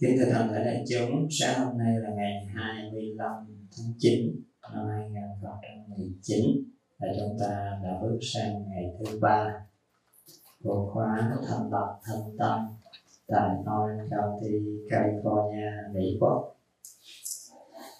[0.00, 3.32] Kính thưa toàn thể đại chúng, sáng hôm nay là ngày 25
[3.76, 4.42] tháng 9
[4.74, 6.44] năm 2019
[6.98, 9.52] và chúng ta đã bước sang ngày thứ ba
[10.62, 12.60] của khóa thành lập thân tâm
[13.26, 14.58] tại Orange County,
[14.90, 16.56] California, Mỹ Quốc.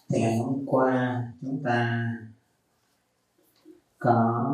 [0.09, 2.09] Thì ngày hôm qua chúng ta
[3.99, 4.45] có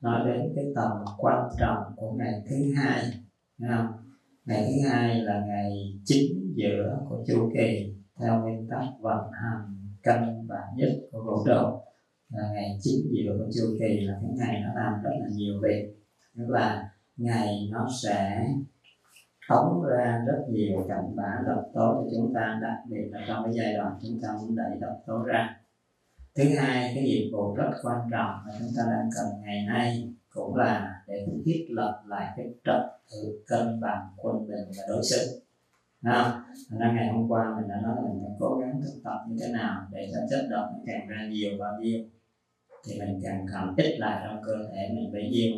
[0.00, 3.04] nói đến cái tầm quan trọng của ngày thứ hai,
[3.58, 3.86] không?
[4.44, 9.76] ngày thứ hai là ngày chính giữa của chu kỳ theo nguyên tắc vận hành
[10.02, 11.80] cân bản nhất của vũ trụ
[12.28, 15.60] là ngày chính giữa của chu kỳ là cái ngày nó làm rất là nhiều
[15.62, 15.94] việc.
[16.36, 18.46] Tức là ngày nó sẽ
[19.48, 23.44] phóng ra rất nhiều cảnh báo độc tố cho chúng ta, đặc biệt là trong
[23.44, 25.56] cái giai đoạn chúng ta muốn đẩy độc tố ra.
[26.34, 30.14] Thứ hai, cái nhiệm vụ rất quan trọng mà chúng ta đang cần ngày nay
[30.34, 35.02] cũng là để thiết lập lại cái trật tự cân bằng quân bình và đối
[35.04, 35.40] xứng.
[36.02, 39.18] Nào, nên ngày hôm qua mình đã nói là mình phải cố gắng thực tập
[39.28, 42.00] như thế nào để cho chất độc nó càng ra nhiều bao nhiêu
[42.84, 45.52] thì mình càng cầm ít lại trong cơ thể mình bấy nhiêu.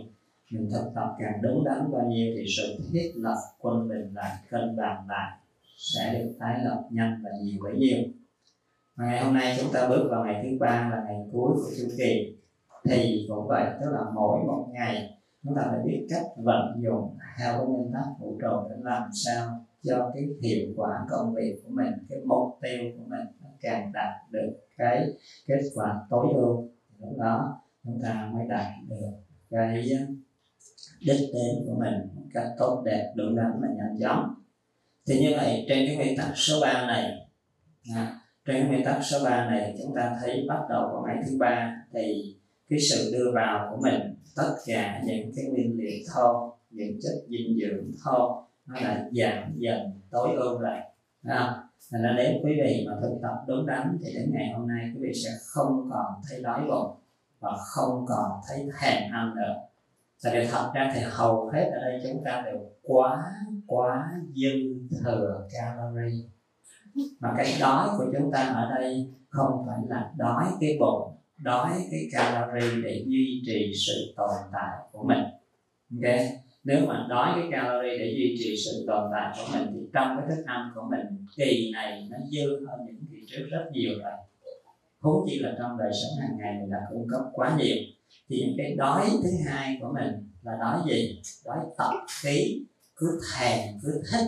[0.50, 4.36] Mình thực tập càng đúng đắn bao nhiêu thì sự thiết lập quân bình lại
[4.50, 5.38] cân bằng lại
[5.76, 7.98] sẽ được tái lập nhanh và nhiều bấy nhiêu.
[8.96, 11.70] Và ngày hôm nay chúng ta bước vào ngày thứ ba là ngày cuối của
[11.78, 12.36] chu kỳ.
[12.84, 17.16] Thì cũng vậy tức là mỗi một ngày chúng ta phải biết cách vận dụng
[17.38, 21.60] theo cái nguyên tắc vũ trụ để làm sao cho cái hiệu quả công việc
[21.64, 25.06] của mình cái mục tiêu của mình nó càng đạt được cái
[25.46, 29.10] kết quả tối ưu lúc đó chúng ta mới đạt được
[29.50, 30.06] cái ờ,
[31.00, 34.34] đích đến của mình một cách tốt đẹp đúng đắn và nhanh chóng.
[35.06, 37.28] Thì như vậy trên cái nguyên tắc số 3 này
[37.94, 41.16] à, trên cái nguyên tắc số 3 này chúng ta thấy bắt đầu vào ngày
[41.26, 42.36] thứ ba thì
[42.68, 47.12] cái sự đưa vào của mình tất cả những cái nguyên liệu thô những chất
[47.28, 50.92] dinh dưỡng thô nó là giảm dần, tối ưu lại
[51.28, 51.52] không?
[51.92, 54.90] Thành ra nếu quý vị mà thực tập đúng đắn thì đến ngày hôm nay
[54.94, 56.96] quý vị sẽ không còn thấy đói bụng
[57.40, 59.54] và không còn thấy thèm ăn nữa.
[60.24, 63.32] Tại vì thật ra thì hầu hết ở đây chúng ta đều quá
[63.66, 64.50] quá dư
[65.00, 66.28] thừa calorie
[67.20, 71.70] mà cái đói của chúng ta ở đây không phải là đói cái bụng, đói
[71.90, 75.24] cái calorie để duy trì sự tồn tại của mình
[76.02, 76.14] ok
[76.64, 80.16] nếu mà đói cái calorie để duy trì sự tồn tại của mình thì trong
[80.16, 83.92] cái thức ăn của mình kỳ này nó dư hơn những kỳ trước rất nhiều
[84.02, 84.12] rồi.
[85.00, 87.76] Huống chỉ là trong đời sống hàng ngày mình đã cung cấp quá nhiều.
[88.28, 91.22] Thì những cái đói thứ hai của mình là đói gì?
[91.44, 91.92] Đói tập
[92.22, 92.64] khí,
[92.96, 94.26] cứ thèm, cứ thích.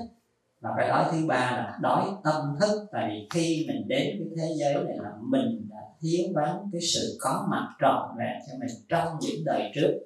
[0.60, 2.86] Và cái đói thứ ba là đói tâm thức.
[2.92, 6.80] Tại vì khi mình đến cái thế giới này là mình đã thiếu vắng cái
[6.94, 9.98] sự có mặt trọn vẹn cho mình trong những đời trước.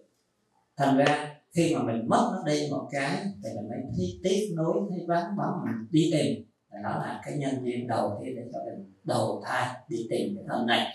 [0.76, 4.52] Thành ra khi mà mình mất nó đi một cái, thì mình mới thấy tiếc
[4.56, 6.44] nối thấy vắng bóng, mình đi tìm.
[6.70, 10.36] Và đó là cái nhân duyên đầu tiên để cho mình đầu thai, đi tìm
[10.36, 10.86] cái thân này.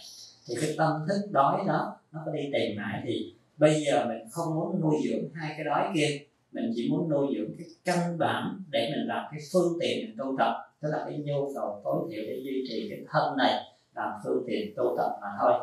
[0.48, 3.04] Thì cái tâm thức đói đó, nó có đi tìm lại.
[3.06, 6.20] Thì bây giờ mình không muốn nuôi dưỡng hai cái đói kia.
[6.52, 10.16] Mình chỉ muốn nuôi dưỡng cái căn bản để mình làm cái phương tiện mình
[10.18, 10.54] tu tập.
[10.82, 13.54] Tức là cái nhu cầu tối thiểu để duy trì cái thân này,
[13.96, 15.54] làm phương tiện tu tập mà thôi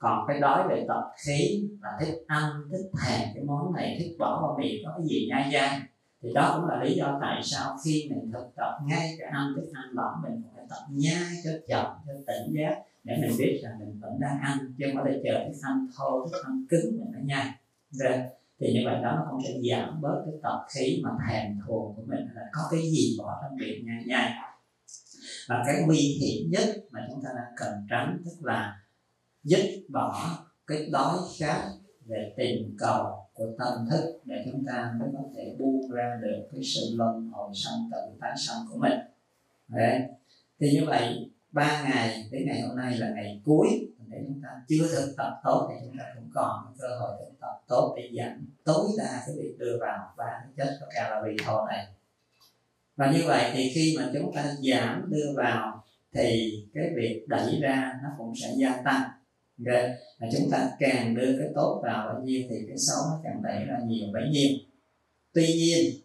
[0.00, 4.16] còn cái đói về tập khí là thích ăn, thích thèm cái món này, thích
[4.18, 5.80] bỏ vào miệng có cái gì nhai dai
[6.22, 9.52] thì đó cũng là lý do tại sao khi mình thực tập ngay cái ăn,
[9.56, 13.60] thức ăn lỏng mình phải tập nhai cho chậm, cho tỉnh giác để mình biết
[13.62, 16.98] rằng mình vẫn đang ăn, chứ không phải chờ thức ăn thô, thức ăn cứng
[16.98, 17.46] mình mới nhai.
[17.90, 18.12] Rồi
[18.60, 21.94] thì như vậy đó, nó cũng sẽ giảm bớt cái tập khí mà thèm thuồng
[21.96, 24.32] của mình là có cái gì bỏ trong miệng nhai nhai.
[25.48, 28.80] Và cái nguy hiểm nhất mà chúng ta đang cần tránh tức là
[29.44, 31.70] dứt bỏ cái đói khát
[32.06, 36.48] về tình cầu của tâm thức để chúng ta mới có thể buông ra được
[36.52, 38.98] cái sự luân hồi sanh tử tái sanh của mình.
[39.68, 40.00] Đấy.
[40.60, 43.68] thì như vậy, ba ngày đến ngày hôm nay là ngày cuối
[44.08, 47.40] để chúng ta chưa thực tập tốt, thì chúng ta cũng còn cơ hội thực
[47.40, 51.36] tập tốt để giảm tối đa cái việc đưa vào ba cái chất có calorie
[51.46, 51.86] thô này.
[52.96, 57.60] Và như vậy thì khi mà chúng ta giảm đưa vào thì cái việc đẩy
[57.60, 59.10] ra nó cũng sẽ gia tăng
[59.66, 59.90] okay.
[60.18, 63.42] và chúng ta càng đưa cái tốt vào bao nhiêu thì cái xấu nó càng
[63.42, 64.50] đẩy ra nhiều bấy nhiêu.
[65.32, 66.00] Tuy nhiên,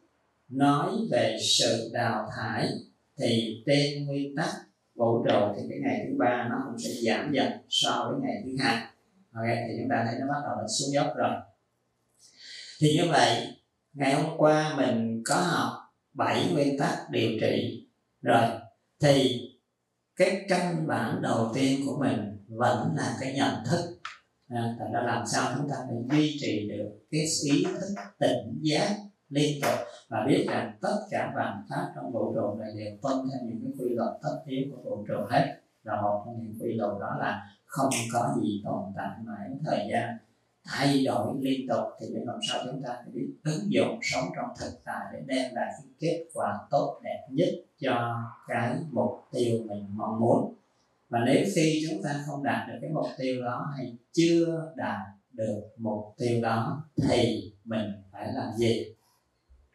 [0.50, 2.68] nói về sự đào thải
[3.18, 4.50] thì trên nguyên tắc
[4.96, 8.42] vũ trụ thì cái ngày thứ ba nó cũng sẽ giảm dần so với ngày
[8.46, 8.76] thứ hai.
[9.34, 11.32] Ok, thì chúng ta thấy nó bắt đầu nó xuống dốc rồi.
[12.80, 13.48] Thì như vậy,
[13.94, 15.74] ngày hôm qua mình có học
[16.14, 17.88] bảy nguyên tắc điều trị.
[18.22, 18.50] Rồi,
[19.02, 19.42] thì
[20.16, 24.00] cái căn bản đầu tiên của mình vẫn là cái nhận thức.
[24.50, 28.60] À, thành ra làm sao chúng ta phải duy trì được cái ý thức tỉnh
[28.62, 28.90] giác
[29.30, 33.18] liên tục và biết rằng tất cả vạn pháp trong vũ trụ này đều tuân
[33.18, 35.56] theo những cái quy luật tất yếu của vũ trụ hết.
[35.84, 39.88] Là một trong những quy luật đó là không có gì tồn tại mãi thời
[39.92, 40.18] gian.
[40.66, 44.26] Thay đổi liên tục thì để làm sao chúng ta phải biết ứng dụng sống
[44.36, 47.50] trong thực tại để đem lại cái kết quả tốt đẹp nhất
[47.80, 50.56] cho cái mục tiêu mình mong muốn
[51.10, 55.00] và nếu khi chúng ta không đạt được cái mục tiêu đó hay chưa đạt
[55.32, 58.96] được mục tiêu đó thì mình phải làm gì?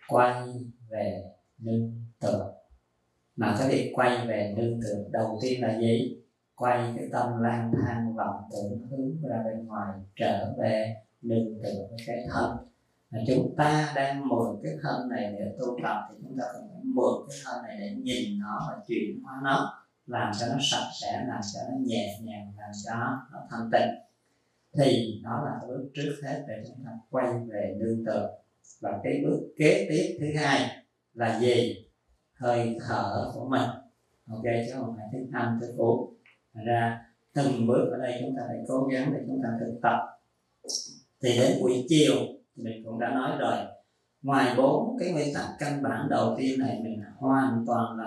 [0.09, 0.43] Quay
[0.89, 1.23] về
[1.59, 2.53] nương tựa.
[3.37, 6.17] Mà cái việc quay về nương tựa đầu tiên là gì?
[6.55, 11.87] Quay cái tâm lang thang vọng tưởng hướng ra bên ngoài trở về nương tựa
[11.91, 12.57] với cái thân.
[13.11, 16.69] Là chúng ta đang mượn cái thân này để tu tập thì chúng ta cần
[16.73, 20.59] phải mượn cái thân này để nhìn nó và chuyển hóa nó làm cho nó
[20.61, 22.95] sạch sẽ, làm cho nó nhẹ nhàng, làm cho
[23.33, 23.91] nó thanh tịnh.
[24.79, 28.31] Thì đó là bước trước hết để chúng ta quay về nương tựa
[28.81, 30.77] và cái bước kế tiếp thứ hai
[31.15, 31.87] là gì?
[32.35, 33.69] Hơi thở của mình.
[34.29, 36.15] Ok, chứ không phải thức ăn, thức uống.
[36.55, 37.05] Ra,
[37.35, 39.99] từng bước ở đây chúng ta phải cố gắng để chúng ta thực tập.
[41.23, 42.17] Thì đến buổi chiều,
[42.57, 43.57] thì mình cũng đã nói rồi.
[44.23, 48.05] Ngoài bốn cái nguyên tắc căn bản đầu tiên này, mình hoàn toàn là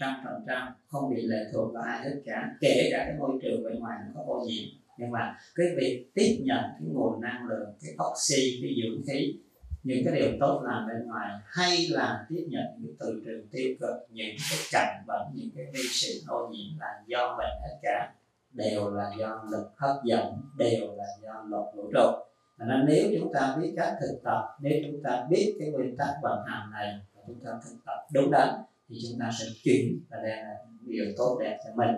[0.00, 3.38] trăm phần trăm, không bị lệ thuộc vào ai hết cả, kể cả cái môi
[3.42, 4.68] trường bên ngoài có ô nhiễm.
[4.98, 9.38] Nhưng mà cái việc tiếp nhận cái nguồn năng lượng, cái oxy, cái dưỡng khí,
[9.82, 13.76] những cái điều tốt làm bên ngoài, hay là tiếp nhận những từ trường tiêu
[13.80, 17.78] cực, những cái cảnh bệnh những cái vi sinh ô nhiễm là do mình hết
[17.82, 18.12] cả,
[18.52, 22.30] đều là do lực hấp dẫn, đều là do luật vũ trụ
[22.66, 26.08] nên nếu chúng ta biết cách thực tập, nếu chúng ta biết cái nguyên tắc
[26.22, 28.48] vận hành này chúng ta thực tập đúng đắn
[28.90, 31.96] thì chúng ta sẽ chuyển và đem lại điều tốt đẹp cho mình.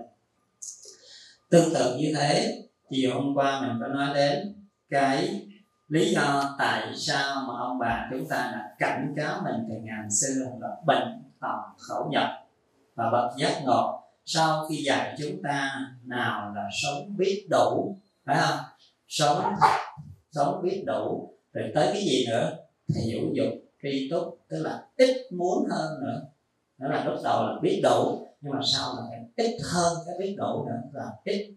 [1.51, 4.55] Tương tự như thế, chiều hôm qua mình có nói đến
[4.91, 5.47] cái
[5.89, 10.11] lý do tại sao mà ông bà chúng ta đã cảnh cáo mình từ ngàn
[10.11, 12.29] xưa là bệnh tật khẩu nhập
[12.95, 14.03] và bậc giác ngộ.
[14.25, 18.59] Sau khi dạy chúng ta nào là sống biết đủ, phải không?
[19.09, 19.43] Sống
[20.31, 21.35] sống biết đủ.
[21.53, 22.57] Rồi tới cái gì nữa?
[22.95, 23.53] Thì hữu dục
[23.83, 26.23] tri túc, tức là ít muốn hơn nữa
[26.83, 30.15] đó là lúc đầu là biết đủ nhưng mà sau là phải ít hơn cái
[30.19, 31.55] biết đủ nữa là ít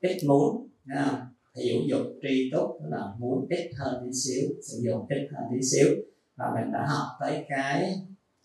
[0.00, 1.20] ít muốn thấy không?
[1.58, 5.44] thì hữu dục tri túc là muốn ít hơn tí xíu sử dụng ít hơn
[5.52, 5.88] tí xíu.
[6.36, 8.00] Và mình đã học tới cái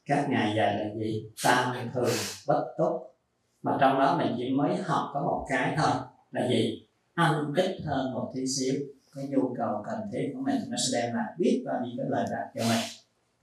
[0.05, 1.25] các ngày dạy là gì?
[1.43, 2.13] Tam thường
[2.47, 3.15] bất túc.
[3.63, 5.91] Mà trong đó mình chỉ mới học có một cái thôi
[6.31, 6.87] là gì?
[7.13, 8.73] Ăn ít hơn một tí xíu.
[9.15, 12.05] Cái nhu cầu cần thiết của mình nó sẽ đem lại biết bao nhiêu cái
[12.09, 12.83] lời đạt cho mình.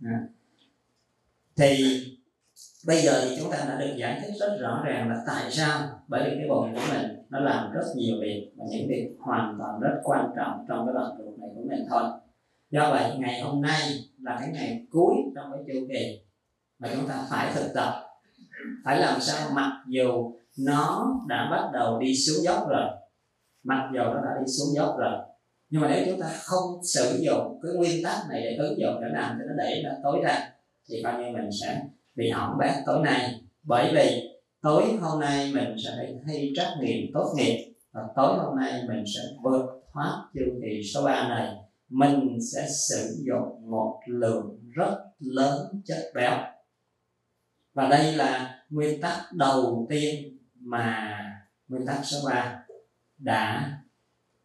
[0.04, 0.28] À.
[1.56, 1.76] thì
[2.86, 5.80] bây giờ thì chúng ta đã được giải thích rất rõ ràng là tại sao,
[6.08, 9.56] bởi vì cái bụng của mình nó làm rất nhiều việc và những việc hoàn
[9.58, 12.02] toàn rất quan trọng trong cái đoạn ruột này của mình thôi.
[12.70, 13.80] Do vậy, ngày hôm nay
[14.22, 16.20] là cái ngày cuối trong cái chu kỳ
[16.78, 17.94] mà chúng ta phải thực tập.
[18.84, 19.50] Phải làm sao?
[19.54, 22.84] Mặc dù nó đã bắt đầu đi xuống dốc rồi,
[23.62, 25.18] mặc dù nó đã đi xuống dốc rồi,
[25.70, 29.00] nhưng mà nếu chúng ta không sử dụng cái nguyên tắc này để ứng dụng
[29.00, 30.50] để làm cho nó đẩy nó tối ra
[30.88, 31.82] thì coi như mình sẽ
[32.14, 36.68] bị hỏng bét tối nay, bởi vì tối hôm nay mình sẽ phải thi trắc
[36.80, 41.28] nghiệm tốt nghiệp và tối hôm nay mình sẽ vượt thoát chu kỳ số 3
[41.28, 41.56] này.
[41.88, 46.38] Mình sẽ sử dụng một lượng rất lớn chất béo.
[47.74, 51.18] Và đây là nguyên tắc đầu tiên mà
[51.68, 52.64] nguyên tắc số 3
[53.18, 53.72] đã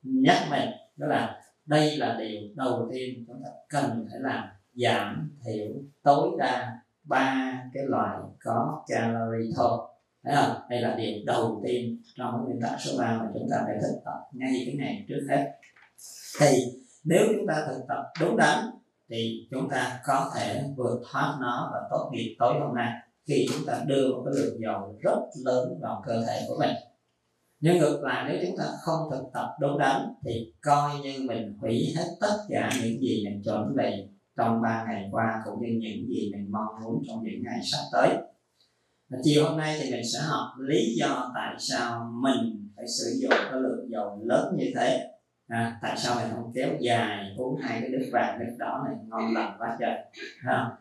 [0.04, 0.70] nhắc mình.
[0.96, 5.68] Đó là đây là điều đầu tiên chúng ta cần phải làm, giảm thiểu
[6.04, 9.80] tối đa ba cái loại có calorie thôi.
[10.24, 10.70] Thấy không?
[10.70, 14.00] Đây là điều đầu tiên trong nguyên tắc số 3 mà chúng ta phải thực
[14.06, 15.52] tập ngay cái ngày trước hết.
[16.40, 16.58] Thì
[17.04, 18.66] nếu chúng ta thực tập đúng đắn
[19.10, 22.92] thì chúng ta có thể vượt thoát nó và tốt nghiệp tối hôm nay
[23.28, 26.76] khi chúng ta đưa một cái lượng dầu rất lớn vào cơ thể của mình.
[27.60, 31.58] Nhưng ngược lại, nếu chúng ta không thực tập đúng đắn thì coi như mình
[31.62, 35.68] hủy hết tất cả những gì mình chuẩn bị trong ba ngày qua cũng như
[35.68, 38.18] những gì mình mong muốn trong những ngày sắp tới.
[39.10, 43.20] Và chiều hôm nay thì mình sẽ học lý do tại sao mình phải sử
[43.22, 45.12] dụng cái lượng dầu lớn như thế.
[45.48, 48.96] À, tại sao mình không kéo dài uống hai cái nước vàng nước đỏ này
[49.08, 49.98] ngon lành quá trời
[50.44, 50.72] à,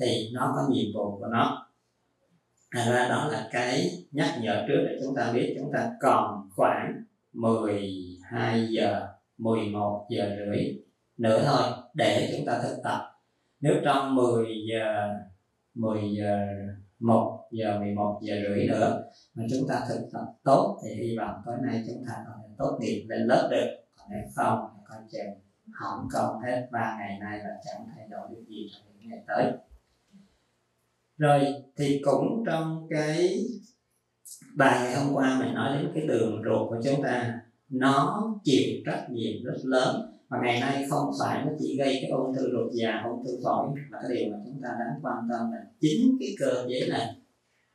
[0.00, 1.68] thì nó có nhiệm vụ của nó.
[2.74, 5.56] Thành ra đó là cái nhắc nhở trước để chúng ta biết.
[5.58, 9.06] Chúng ta còn khoảng 12 giờ
[9.38, 10.78] 11 giờ rưỡi
[11.16, 11.62] nữa thôi
[11.98, 13.00] để chúng ta thực tập.
[13.60, 15.14] Nếu trong 10 giờ
[15.74, 16.46] 10 giờ
[16.98, 19.02] 1 giờ 11 giờ rưỡi nữa
[19.34, 22.48] mà chúng ta thực tập tốt thì hy vọng tối nay chúng ta có thể
[22.58, 23.66] tốt nghiệp lên lớp được.
[23.96, 28.06] Còn nếu không thì coi chừng hỏng công hết ba ngày nay là chẳng thay
[28.10, 29.52] đổi được gì trong những ngày tới.
[31.18, 33.36] Rồi thì cũng trong cái
[34.56, 38.82] bài ngày hôm qua mình nói đến cái đường ruột của chúng ta, nó chịu
[38.86, 42.42] trách nhiệm rất lớn và ngày nay không phải nó chỉ gây cái ung thư
[42.52, 45.58] ruột già ung thư phổi, mà cái điều mà chúng ta đáng quan tâm là
[45.80, 47.16] chính cái cơ chế này,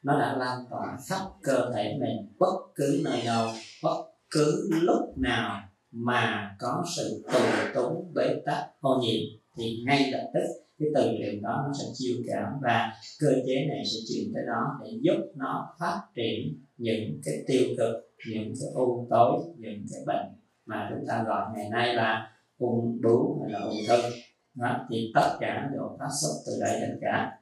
[0.03, 3.47] nó đã lan tỏa khắp cơ thể mình bất cứ nơi đâu,
[3.83, 7.39] bất cứ lúc nào mà có sự tù
[7.75, 9.21] túng bế tắc, ô nhiễm,
[9.57, 10.43] thì ngay lập tức
[10.79, 14.43] cái từ trường đó nó sẽ chiêu cảm và cơ chế này sẽ chuyển tới
[14.47, 17.95] đó để giúp nó phát triển những cái tiêu cực,
[18.29, 20.25] những cái u tối, những cái bệnh
[20.65, 22.32] mà chúng ta gọi ngày nay là
[22.63, 24.01] ung bướu hay là ung thư
[24.55, 27.39] đó, thì tất cả đều phát xuất từ đây đến cả.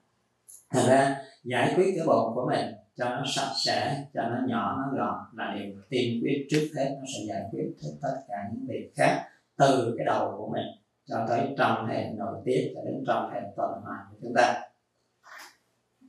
[0.73, 4.77] Thành ra giải quyết cái bụng của mình cho nó sạch sẽ cho nó nhỏ
[4.77, 6.95] nó gọn là điều tiên quyết trước hết.
[6.99, 9.23] Nó sẽ giải quyết hết tất cả những việc khác
[9.57, 10.65] từ cái đầu của mình
[11.05, 14.61] cho tới trong hệ nội tiết cho đến trong hệ tuần hoàn của chúng ta.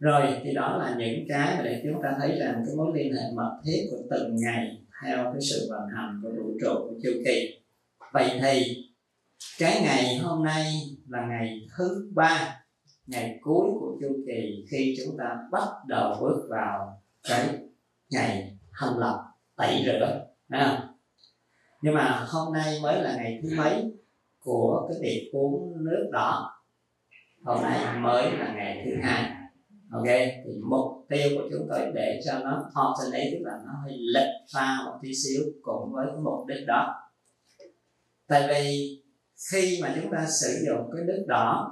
[0.00, 3.12] Rồi thì đó là những cái mà để chúng ta thấy rằng cái mối liên
[3.14, 6.94] hệ mật thiết của từng ngày theo cái sự vận hành của vũ trụ của
[7.02, 7.60] chu kỳ.
[8.12, 8.81] Vậy thì
[9.58, 10.72] cái ngày hôm nay
[11.08, 12.64] là ngày thứ ba,
[13.06, 17.58] ngày cuối của chu kỳ khi chúng ta bắt đầu bước vào cái
[18.10, 19.16] ngày thanh lọc
[19.56, 20.88] tẩy rửa à.
[21.82, 23.92] nhưng mà hôm nay mới là ngày thứ mấy
[24.38, 26.50] của cái việc uống nước đỏ?
[27.44, 29.30] Hôm nay mới là ngày thứ hai,
[29.92, 30.06] ok?
[30.44, 34.30] Thì mục tiêu của chúng tôi để cho nó alternate, tức là nó hơi lệch
[34.54, 36.94] pha một tí xíu cùng với cái mục đích đó.
[38.28, 39.01] Tại vì
[39.50, 41.68] khi mà chúng ta sử dụng cái nước đỏ,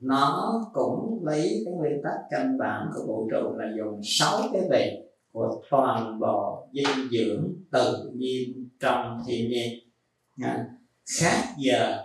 [0.00, 4.62] nó cũng lấy cái nguyên tắc căn bản của vũ trụ là dùng sáu cái
[4.70, 4.90] vị
[5.32, 9.72] của toàn bộ dinh dưỡng tự nhiên trong thiên nhiên.
[11.20, 12.02] Khác giờ,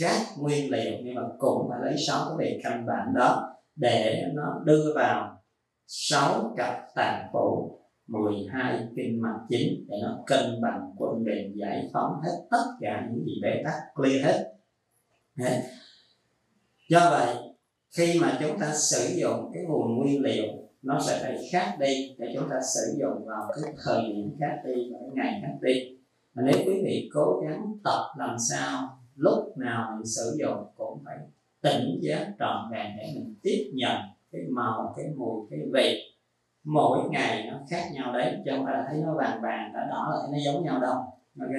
[0.00, 3.42] khác nguyên liệu, nhưng mà cũng phải lấy sáu cái vị căn bản đó
[3.76, 5.36] để nó đưa vào
[5.86, 7.79] sáu cặp tạng phủ
[8.10, 13.08] 12 kinh mạch chính để nó cân bằng quân bình giải phóng hết tất cả
[13.10, 14.52] những gì bế tắc, clear hết.
[16.88, 17.36] Do vậy,
[17.96, 20.46] khi mà chúng ta sử dụng cái nguồn nguyên liệu,
[20.82, 24.56] nó sẽ phải khác đi để chúng ta sử dụng vào cái thời điểm khác
[24.64, 25.98] đi và cái ngày khác đi.
[26.34, 31.02] Và nếu quý vị cố gắng tập làm sao, lúc nào mình sử dụng cũng
[31.04, 31.16] phải
[31.62, 33.96] tỉnh giác trọn vẹn để mình tiếp nhận
[34.32, 36.09] cái màu, cái mùi, cái vị
[36.64, 39.86] mỗi ngày nó khác nhau đấy chứ không phải là thấy nó vàng vàng đã
[39.90, 40.94] đỏ là nó giống nhau đâu.
[41.40, 41.50] Ok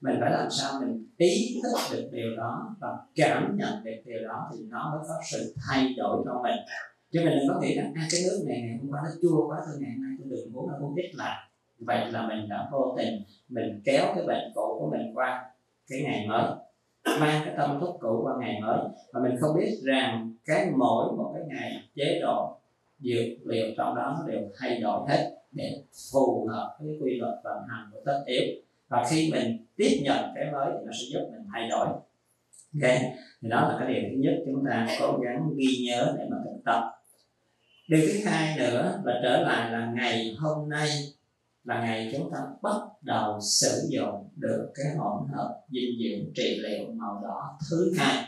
[0.00, 4.28] mình phải làm sao mình ý thức được điều đó và cảm nhận được điều
[4.28, 6.56] đó thì nó mới có sự thay đổi trong mình.
[7.12, 9.48] Chứ mình đừng có nghĩ rằng à, cái nước này ngày hôm qua nó chua
[9.48, 11.36] quá thôi ngày nay tôi đừng muốn nó uống ít lại
[11.78, 15.44] vậy là mình đã vô tình mình kéo cái bệnh cũ của mình qua
[15.90, 16.44] cái ngày mới
[17.20, 18.78] mang cái tâm thức cũ qua ngày mới.
[19.12, 22.59] Và mình không biết rằng cái mỗi một cái ngày chế độ
[23.00, 27.34] dược liệu trong đó nó đều thay đổi hết để phù hợp với quy luật
[27.44, 28.42] vận hành của tất yếu.
[28.88, 31.86] Và khi mình tiếp nhận cái mới thì nó sẽ giúp mình thay đổi.
[31.86, 32.90] Ok
[33.42, 36.36] thì đó là cái điều thứ nhất chúng ta cố gắng ghi nhớ để mà
[36.44, 36.82] thực tập.
[37.88, 40.88] Điều thứ hai nữa và trở lại là ngày hôm nay
[41.64, 46.60] là ngày chúng ta bắt đầu sử dụng được cái hỗn hợp dinh dưỡng trị
[46.62, 48.24] liệu màu đỏ thứ hai.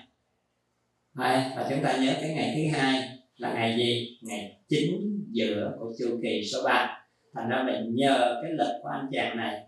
[1.15, 4.19] Đấy, và chúng ta nhớ cái ngày thứ hai là ngày gì?
[4.23, 6.99] Ngày chính giữa của chu kỳ số 3
[7.35, 9.67] thành ra mình nhờ cái lực của anh chàng này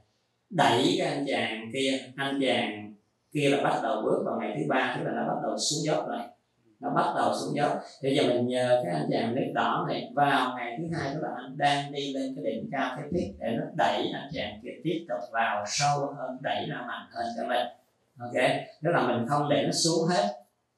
[0.50, 1.98] đẩy cái anh chàng kia.
[2.16, 2.94] Anh chàng
[3.32, 5.84] kia là bắt đầu bước vào ngày thứ ba, tức là nó bắt đầu xuống
[5.86, 6.18] dốc rồi.
[6.80, 7.78] Nó bắt đầu xuống dốc.
[8.02, 11.20] Bây giờ mình nhờ cái anh chàng nếp đỏ này vào ngày thứ hai, tức
[11.22, 14.60] là anh đang đi lên cái đỉnh cao cái tiết để nó đẩy anh chàng
[14.62, 17.66] kia tiếp tục vào sâu hơn, đẩy ra mạnh hơn cho mình.
[18.18, 18.50] Ok?
[18.82, 20.26] Tức là mình không để nó xuống hết,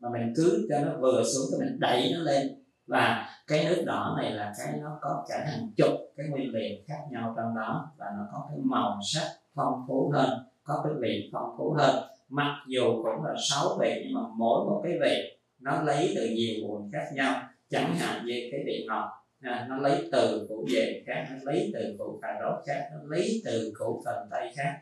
[0.00, 2.62] mà mình cứ cho nó vừa xuống cho mình đẩy nó lên.
[2.87, 6.76] Và cái nước đỏ này là cái nó có cả hàng chục cái nguyên liệu
[6.88, 10.31] khác nhau trong đó và nó có cái màu sắc phong phú hơn
[10.65, 12.05] có cái vị phong phú hơn.
[12.29, 16.29] Mặc dù cũng là sáu vị nhưng mà mỗi một cái vị nó lấy từ
[16.29, 17.43] nhiều nguồn khác nhau.
[17.71, 19.11] Chẳng hạn như cái vị ngọt
[19.41, 22.99] à, nó lấy từ củ dền khác nó lấy từ củ cà rốt khác nó
[23.17, 24.79] lấy từ củ cần tây khác.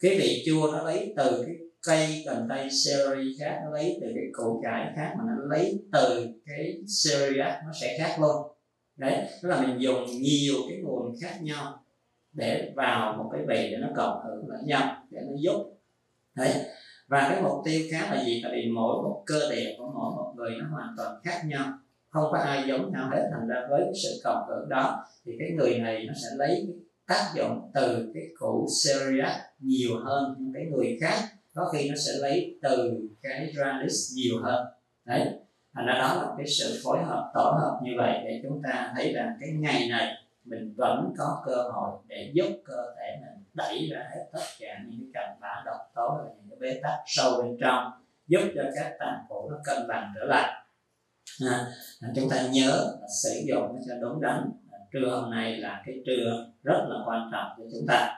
[0.00, 1.54] Cái vị chua nó lấy từ cái
[1.86, 5.78] cây cần tây celery khác nó lấy từ cái củ cải khác mà nó lấy
[5.92, 8.36] từ cái celery nó sẽ khác luôn.
[8.96, 11.84] Đấy, tức là mình dùng nhiều cái nguồn khác nhau
[12.32, 15.72] để vào một cái vị để nó cộng hưởng lẫn nhau, để nó giúp.
[16.34, 16.52] Đấy,
[17.08, 18.40] và cái mục tiêu khác là gì?
[18.44, 21.78] Tại vì mỗi một cơ địa của mỗi một người nó hoàn toàn khác nhau,
[22.08, 23.28] không có ai giống nhau hết.
[23.32, 26.66] Thành ra với cái sự cộng hưởng đó thì cái người này nó sẽ lấy
[27.06, 31.94] tác dụng từ cái củ celery nhiều hơn những cái người khác có khi nó
[32.06, 34.66] sẽ lấy từ cái ra list nhiều hơn.
[35.04, 35.40] Đấy
[35.74, 38.92] thành ra đó là cái sự phối hợp tổ hợp như vậy để chúng ta
[38.96, 40.14] thấy rằng cái ngày này
[40.44, 44.78] mình vẫn có cơ hội để giúp cơ thể mình đẩy ra hết tất cả
[44.86, 47.92] những cái cặn bã độc tố và những cái bế tắc sâu bên trong
[48.26, 50.64] giúp cho các tạng phủ nó cân bằng trở lại.
[51.50, 51.66] À,
[52.00, 54.50] à, chúng ta nhớ là sử dụng nó cho đúng đắn.
[54.72, 58.16] À, trưa hôm nay là cái trưa rất là quan trọng cho chúng ta.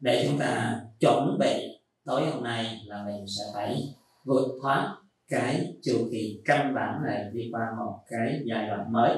[0.00, 1.73] Để chúng ta chuẩn bị
[2.04, 3.94] tối hôm nay là mình sẽ phải
[4.24, 4.96] vượt thoát
[5.28, 9.16] cái chu kỳ căn bản này đi qua một cái giai đoạn mới.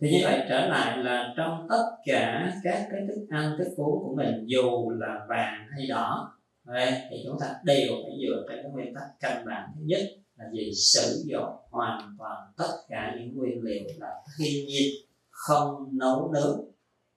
[0.00, 4.02] Thì như vậy trở lại là trong tất cả các cái thức ăn thức uống
[4.02, 6.36] của mình dù là vàng hay đỏ
[7.10, 10.00] thì chúng ta đều phải dựa trên cái nguyên tắc căn bản thứ nhất
[10.36, 10.70] là gì?
[10.74, 14.92] Sử dụng hoàn toàn tất cả những nguyên liệu là thiên nhiên
[15.28, 16.60] không nấu nướng.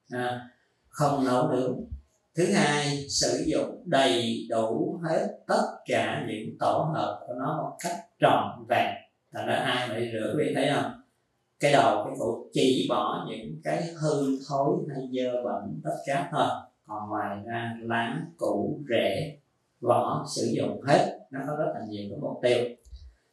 [0.10, 0.50] À,
[0.88, 1.86] không nấu nướng
[2.38, 7.78] thứ hai, sử dụng đầy đủ hết tất cả những tổ hợp của nó một
[7.84, 8.94] cách trọn vẹn.
[9.34, 10.92] Thành ra ai mà đi rửa quý vị thấy không?
[11.60, 16.30] Cái đầu, cái cụ chỉ bỏ những cái hư thối hay dơ bẩn tất cả
[16.32, 16.48] thôi.
[16.88, 19.38] Còn ngoài ra, lá củ, rễ,
[19.82, 21.20] vỏ sử dụng hết.
[21.32, 22.58] Nó có rất là nhiều cái mục tiêu.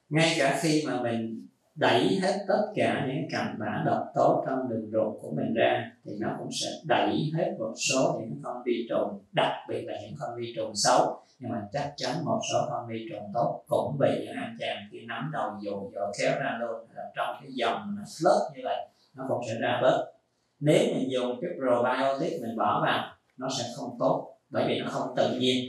[0.08, 1.48] Ngay cả khi mà mình
[1.80, 5.92] đẩy hết tất cả những cặn bã độc tố trong đường ruột của mình ra,
[6.04, 9.94] thì nó cũng sẽ đẩy hết một số những con vi trùng, đặc biệt là
[10.02, 11.20] những con vi trùng xấu.
[11.38, 14.76] Nhưng mà chắc chắn một số con vi trùng tốt cũng bị những anh chàng
[14.90, 16.86] khi nắm đầu dù dò kéo ra luôn.
[16.94, 20.12] Là trong cái dòng nó lớp như vậy, nó cũng sẽ ra bớt.
[20.60, 24.86] Nếu mình dùng cái probiotic mình bỏ vào, nó sẽ không tốt, bởi vì nó
[24.90, 25.64] không tự nhiên.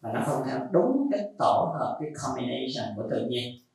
[0.00, 3.65] Và nó không theo đúng cái tổ hợp, cái combination của tự nhiên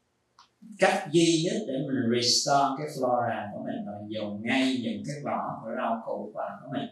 [0.81, 5.15] cách duy nhất để mình restore cái flora của mình là dùng ngay những cái
[5.23, 6.89] vỏ của rau củ quả của mình.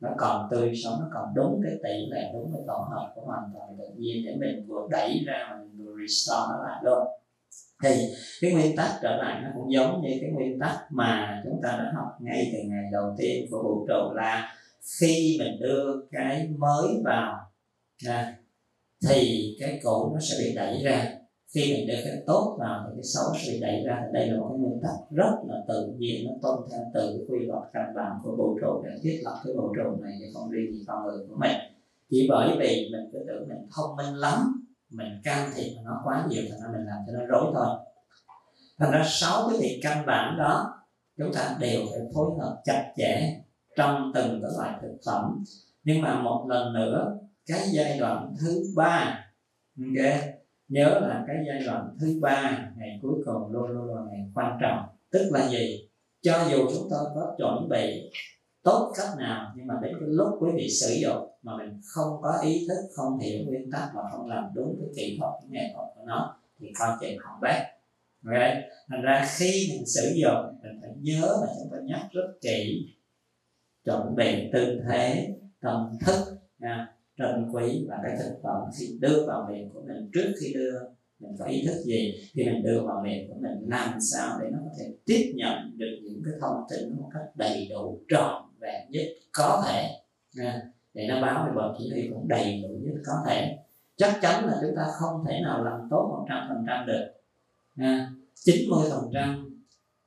[0.00, 3.22] Nó còn tươi sống nó còn đúng cái tỷ lệ đúng cái tổ hợp của
[3.24, 7.06] hoàn toàn tự nhiên để mình vừa đẩy ra mình vừa restore nó lại luôn.
[7.82, 7.90] Thì
[8.40, 11.68] cái nguyên tắc trở lại nó cũng giống như cái nguyên tắc mà chúng ta
[11.68, 14.54] đã học ngay từ ngày đầu tiên của vũ trụ là
[15.00, 17.38] khi mình đưa cái mới vào
[18.08, 18.34] à,
[19.08, 21.21] thì cái cũ nó sẽ bị đẩy ra
[21.54, 24.02] khi mình đưa cái tốt vào thì cái xấu sẽ bị đẩy ra.
[24.12, 27.38] Đây là một cái nguyên tắc rất là tự nhiên, nó tuân theo từ quy
[27.38, 30.50] luật căn bản của vũ trụ để thiết lập cái vũ trụ này để không
[30.50, 31.56] riêng gì con người của mình.
[32.10, 36.26] Chỉ bởi vì mình cứ tưởng mình thông minh lắm, mình can thiệp nó quá
[36.28, 37.66] nhiều thành ra mình làm cho nó rối thôi.
[38.78, 40.74] Thành ra sáu cái việc căn bản đó,
[41.18, 43.40] chúng ta đều phải phối hợp chặt chẽ
[43.76, 45.44] trong từng cái loại thực phẩm.
[45.84, 49.24] Nhưng mà một lần nữa, cái giai đoạn thứ ba,
[49.78, 50.31] ok?
[50.72, 54.58] Nhớ là cái giai đoạn thứ ba, ngày cuối cùng, luôn luôn là ngày quan
[54.60, 54.84] trọng.
[55.10, 55.88] Tức là gì?
[56.22, 58.10] Cho dù chúng ta có chuẩn bị
[58.62, 62.22] tốt cách nào, nhưng mà đến cái lúc quý vị sử dụng mà mình không
[62.22, 65.48] có ý thức, không hiểu nguyên tắc và không làm đúng cái kỹ thuật, cái
[65.50, 67.62] nghệ thuật của nó, thì coi chừng hỏng bét
[68.26, 68.34] ok?
[68.88, 72.88] Thành ra khi mình sử dụng, mình phải nhớ là chúng ta nhắc rất kỹ.
[73.84, 79.26] Chuẩn bị tư thế, tâm thức, nha trân quý và cái thực phẩm khi đưa
[79.26, 80.80] vào miệng của mình trước khi đưa,
[81.18, 84.48] mình có ý thức gì khi mình đưa vào miệng của mình, làm sao để
[84.52, 88.42] nó có thể tiếp nhận được những cái thông tin một cách đầy đủ, trọn
[88.60, 89.88] vẹn nhất, có thể.
[90.94, 93.58] Để nó báo về bậc chỉ huy cũng đầy đủ nhất có thể.
[93.96, 97.12] Chắc chắn là chúng ta không thể nào làm tốt một trăm phần trăm được.
[98.34, 99.60] Chín mươi phần trăm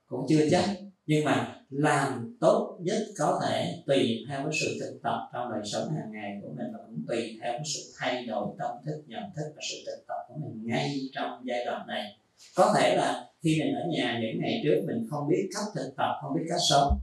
[0.07, 0.65] cũng chưa chắc,
[1.05, 5.61] nhưng mà làm tốt nhất có thể tùy theo cái sự thực tập trong đời
[5.65, 9.03] sống hàng ngày của mình và cũng tùy theo cái sự thay đổi tâm thức,
[9.07, 12.19] nhận thức và sự thực tập của mình ngay trong giai đoạn này.
[12.55, 15.93] Có thể là khi mình ở nhà những ngày trước mình không biết cách thực
[15.97, 16.99] tập, không biết cách sống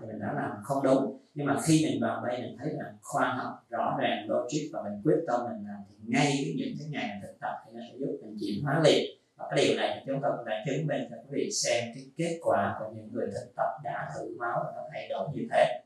[0.00, 1.18] thì mình đã làm không đúng.
[1.34, 4.82] Nhưng mà khi mình vào đây mình thấy là khoa học, rõ ràng, logic và
[4.82, 7.98] mình quyết tâm mình làm thì ngay những cái ngày thực tập thì nó sẽ
[7.98, 9.04] giúp mình chuyển hóa liền
[9.38, 12.38] cái điều này chúng ta cũng đã chứng minh cho quý vị xem cái kết
[12.42, 15.82] quả của những người thực tập đã thử máu và nó thay đổi như thế.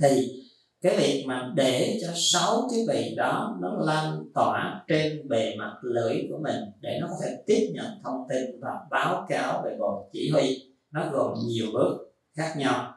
[0.00, 0.42] Thì
[0.82, 5.76] cái việc mà để cho sáu cái vị đó nó lan tỏa trên bề mặt
[5.82, 9.76] lưỡi của mình để nó có thể tiếp nhận thông tin và báo cáo về
[9.78, 12.94] bộ chỉ huy, nó gồm nhiều bước khác nhau.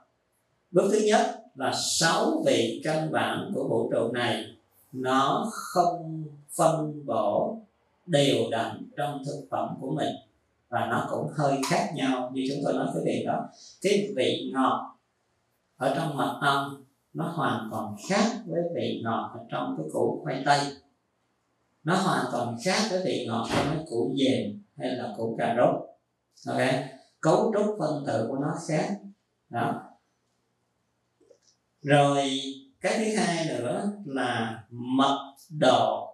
[0.71, 4.45] Bước thứ nhất là sáu vị căn bản của vũ trụ này
[4.91, 6.23] nó không
[6.57, 7.57] phân bổ
[8.05, 10.15] đều đặn trong thực phẩm của mình.
[10.69, 13.49] Và nó cũng hơi khác nhau như chúng tôi nói cái vị đó.
[13.81, 14.97] Cái vị ngọt
[15.77, 16.83] ở trong mật ong,
[17.13, 20.59] nó hoàn toàn khác với vị ngọt ở trong cái củ khoai tây.
[21.83, 25.55] Nó hoàn toàn khác với vị ngọt trong cái củ dền hay là củ cà
[25.57, 25.75] rốt.
[26.47, 26.67] Ok?
[27.19, 28.97] Cấu trúc phân tử của nó khác.
[29.49, 29.81] Đó.
[31.81, 32.29] Rồi,
[32.81, 36.10] cái thứ hai nữa là mật độ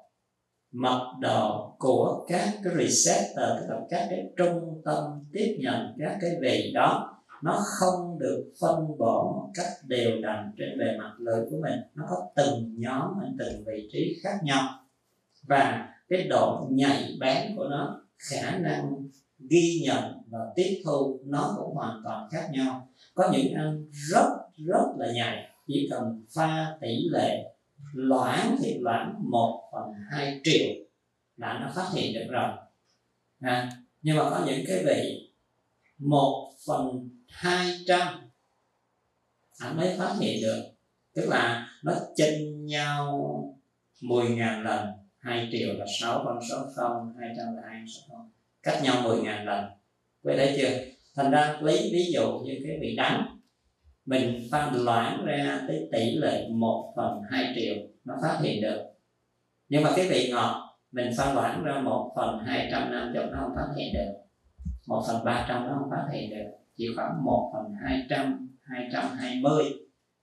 [0.72, 5.04] mật độ của các cái receptor ờ, tức là các cái trung tâm
[5.34, 10.52] tiếp nhận các cái vị đó, nó không được phân bổ một cách đều đặn
[10.58, 11.80] trên bề mặt lưỡi của mình.
[11.96, 14.64] Nó có từng nhóm từng vị trí khác nhau.
[15.48, 19.08] Và cái độ nhạy bén của nó, khả năng
[19.50, 22.88] ghi nhận và tiếp thu nó cũng hoàn toàn khác nhau.
[23.16, 24.30] Có những ăn rất
[24.68, 27.57] rất là nhạy, chỉ cần pha tỷ lệ
[27.94, 30.74] loãng thì loãng một phần hai triệu
[31.38, 32.50] là nó phát hiện được rồi.
[33.40, 35.32] À, nhưng mà có những cái vị
[35.98, 38.30] một phần hai trăm
[39.60, 40.64] anh mới phát hiện được.
[41.14, 43.44] Tức là nó chênh nhau
[44.02, 44.88] mười ngàn lần
[45.18, 48.32] hai triệu là sáu con số không hai trăm là hai số không.
[48.64, 49.66] Cách nhau mười ngàn lần.
[50.24, 50.86] Quay thấy chưa?
[51.16, 53.37] Thành ra lấy ví dụ như cái vị đắng
[54.08, 58.84] mình phân loãng ra tới tỷ lệ một phần hai triệu nó phát hiện được.
[59.70, 63.24] Nhưng mà cái vị ngọt mình phân loãng ra một phần hai trăm năm chục
[63.32, 64.14] nó không phát hiện được.
[64.88, 66.52] Một phần ba trăm nó không phát hiện được.
[66.78, 69.64] Chỉ khoảng một phần hai trăm hai trăm hai mươi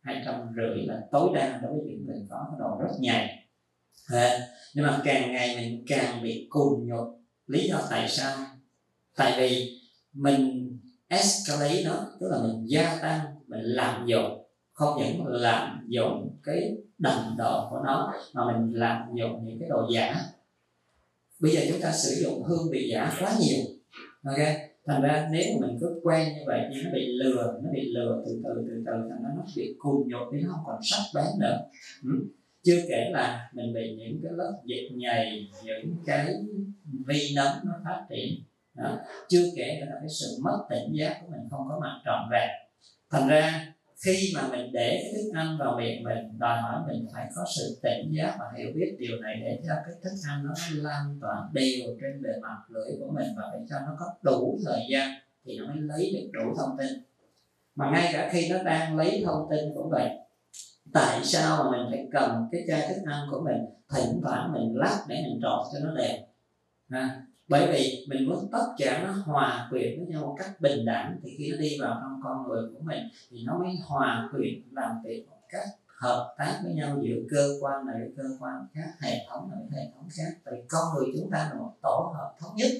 [0.00, 3.48] hai trăm rưỡi là tối đa đối với những người có cái độ rất nhạy.
[4.12, 4.38] À,
[4.74, 7.20] nhưng mà càng ngày mình càng bị cùn nhục.
[7.46, 8.36] Lý do tại sao?
[9.16, 9.80] Tại vì
[10.12, 10.70] mình
[11.08, 13.20] escalate nó tức là mình gia tăng
[13.54, 19.14] mình làm dụng không những làm dụng cái đồng độ của nó, mà mình làm
[19.14, 20.16] dụng những cái đồ giả.
[21.40, 23.64] Bây giờ chúng ta sử dụng hương vị giả quá nhiều,
[24.24, 24.38] ok?
[24.86, 27.92] Thành ra nếu mà mình cứ quen như vậy thì nó bị lừa, nó bị
[27.94, 30.78] lừa từ từ từ từ, thành ra nó bị cùng nhột thì nó không còn
[30.82, 31.58] sắc bén nữa.
[32.02, 32.10] Ừ.
[32.62, 36.34] chưa kể là mình bị những cái lớp dịch nhầy, những cái
[37.06, 38.44] vi nấm nó phát triển.
[38.74, 38.98] Đó.
[39.28, 42.63] chưa kể là cái sự mất tỉnh giác của mình không có mặt trọn vẹn
[43.10, 43.72] thành ra,
[44.04, 47.44] khi mà mình để cái thức ăn vào miệng mình, đòi hỏi mình phải có
[47.56, 51.18] sự tỉnh giác và hiểu biết điều này để cho cái thức ăn nó lan
[51.20, 54.80] tỏa, đều trên bề mặt lưỡi của mình và để cho nó có đủ thời
[54.90, 55.10] gian
[55.44, 56.88] thì nó mới lấy được đủ thông tin.
[57.74, 60.10] Mà ngay cả khi nó đang lấy thông tin cũng vậy
[60.92, 63.64] tại sao mà mình phải cầm cái chai thức ăn của mình,
[63.94, 66.26] thỉnh thoảng mình lắc để mình trộn cho nó đẹp?
[66.90, 70.84] Ha bởi vì mình muốn tất cả nó hòa quyện với nhau một cách bình
[70.84, 74.28] đẳng thì khi nó đi vào trong con người của mình thì nó mới hòa
[74.32, 78.24] quyện làm việc một cách hợp tác với nhau giữa cơ quan này với cơ
[78.40, 80.38] quan khác hệ thống này với hệ thống khác.
[80.44, 82.70] Tại con người chúng ta là một tổ hợp thống nhất.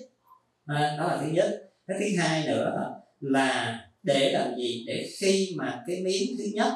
[0.67, 1.71] À, đó là thứ nhất.
[1.87, 4.85] Cái thứ hai nữa là để làm gì?
[4.87, 6.73] Để khi mà cái miếng thứ nhất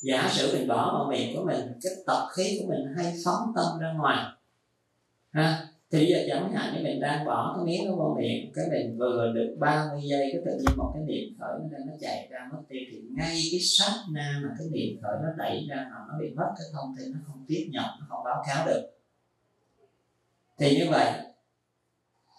[0.00, 3.52] giả sử mình bỏ vào miệng của mình cái tập khí của mình hay phóng
[3.56, 4.24] tâm ra ngoài
[5.30, 8.64] ha thì giờ chẳng hạn như mình đang bỏ cái miếng nó vào miệng, cái
[8.70, 11.92] mình vừa được 30 giây, cái tự nhiên một cái niệm khởi nó đang, nó
[12.00, 15.66] chạy ra, mất tiêu thì ngay cái sát na mà cái niệm khởi nó đẩy
[15.70, 18.44] ra mà nó bị mất cái thông tin, nó không tiếp nhận, nó không báo
[18.48, 18.90] cáo được.
[20.58, 21.12] Thì như vậy,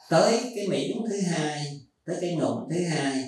[0.10, 1.66] tới cái miệng thứ hai,
[2.06, 3.24] tới cái ngụm thứ hai,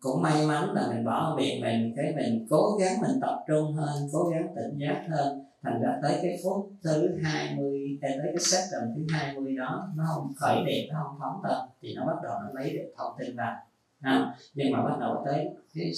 [0.00, 3.72] cũng may mắn là mình bỏ miệng mình, cái mình cố gắng mình tập trung
[3.72, 8.38] hơn, cố gắng tỉnh giác hơn thành ra tới cái phút thứ 20 tới cái
[8.38, 12.16] second thứ 20 đó nó không khởi đẹp nó không phóng tâm thì nó bắt
[12.22, 13.56] đầu nó lấy được thông tin vào.
[14.00, 15.92] À, nhưng mà bắt đầu tới cái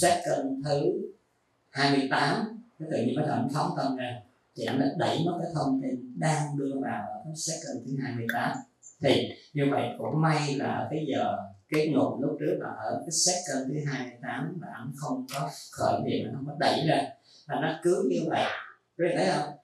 [0.00, 0.92] second thứ
[1.70, 4.20] 28 cái tự nhiên bắt đầu nó phóng tâm ra
[4.56, 7.96] thì anh đã đẩy mất cái thông tin đang đưa vào ở cái second thứ
[8.02, 8.56] 28
[9.00, 11.36] thì như vậy cũng may là cái giờ
[11.68, 16.00] cái ngục lúc trước là ở cái second thứ 28 là anh không có khởi
[16.04, 17.02] điểm nó không có đẩy ra.
[17.46, 18.44] Và nó cứ như vậy
[18.98, 19.54] quý vị thấy không?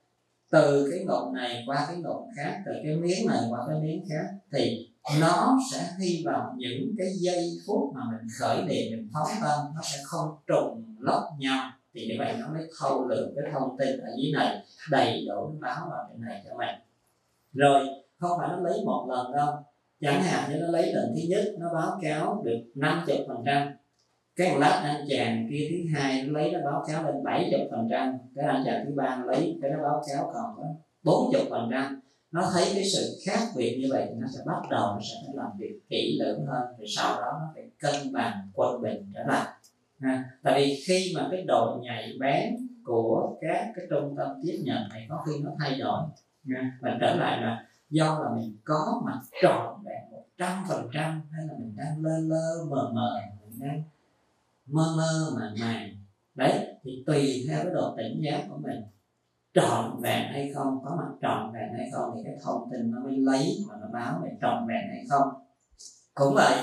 [0.51, 4.05] Từ cái ngọn này qua cái ngọn khác, từ cái miếng này qua cái miếng
[4.09, 4.87] khác, thì
[5.19, 9.59] nó sẽ hy vọng những cái giây phút mà mình khởi niệm mình phóng tâm
[9.75, 11.71] nó sẽ không trùng lấp nhau.
[11.93, 15.55] Thì như vậy nó mới thâu lượng cái thông tin ở dưới này, đầy đủ
[15.59, 16.75] báo vào trên này cho mình
[17.53, 17.87] rồi,
[18.19, 19.55] không phải nó lấy một lần đâu.
[20.01, 23.71] Chẳng hạn như nó lấy lần thứ nhất, nó báo cáo được 50 phần trăm
[24.35, 27.87] cái lát anh chàng kia thứ hai nó lấy nó báo cáo lên 70 phần
[27.91, 28.17] trăm.
[28.35, 30.63] Cái anh chàng thứ ba lấy cái nó báo cáo còn có
[31.03, 32.01] 40 phần trăm.
[32.31, 35.15] Nó thấy cái sự khác biệt như vậy thì nó sẽ bắt đầu nó sẽ
[35.27, 36.63] phải làm việc kỹ lưỡng hơn.
[36.77, 39.47] Rồi sau đó nó phải cân bằng quân bình trở lại.
[39.99, 44.59] À, tại vì khi mà cái độ nhạy bén của các cái trung tâm tiếp
[44.63, 46.01] nhận này có khi nó thay đổi.
[46.43, 50.89] Nha và trở lại là do là mình có mặt trọn vẹn một trăm phần
[50.93, 53.83] trăm hay là mình đang lơ lơ mờ mờ mình đang
[54.67, 55.89] mơ mơ màng màng.
[56.35, 58.81] Đấy, thì tùy theo cái độ tỉnh giác của mình.
[59.53, 62.99] Trọn vẹn hay không, có mặt trọn vẹn hay không thì cái thông tin nó
[63.03, 65.27] mới lấy mà nó báo về trọn vẹn hay không.
[66.13, 66.53] Cũng vậy,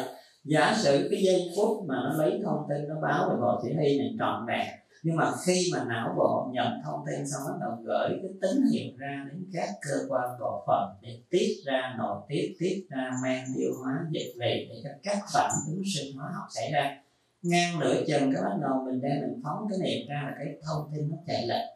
[0.45, 3.75] giả sử cái giây phút mà nó lấy thông tin nó báo về bộ chỉ
[3.75, 4.67] huy này trọn vẹn,
[5.03, 8.63] nhưng mà khi mà não bộ nhận thông tin xong bắt đầu gửi cái tín
[8.73, 13.11] hiệu ra đến các cơ quan bộ phận để tiết ra nội tiết tiết ra
[13.25, 16.97] men tiêu hóa, dịch vị để cho các phản ứng sinh hóa học xảy ra
[17.43, 20.47] ngang nửa chừng cái bắt đầu mình đang mình phóng cái niệm ra là cái
[20.67, 21.69] thông tin nó chạy lệch.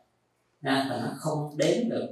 [0.62, 2.08] Ra và nó không đến được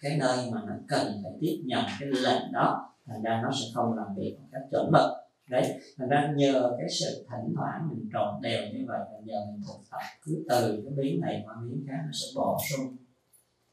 [0.00, 3.66] cái nơi mà nó cần phải tiếp nhận cái lệnh đó, thành ra nó sẽ
[3.74, 5.10] không làm việc một cách chuẩn mực.
[5.50, 9.46] Đấy, thành ra nhờ cái sự thỉnh thoảng mình trộn đều như vậy, và nhờ
[9.50, 12.96] mình thực tập, cứ từ cái biến này qua biến khác nó sẽ bổ sung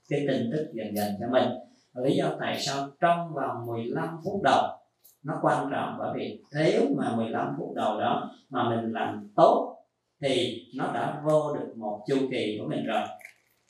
[0.09, 1.49] cái tin tức dần dần cho mình.
[1.93, 4.78] Và lý do tại sao trong vòng 15 phút đầu
[5.23, 9.75] nó quan trọng bởi vì nếu mà 15 phút đầu đó mà mình làm tốt
[10.21, 13.01] thì nó đã vô được một chu kỳ của mình rồi.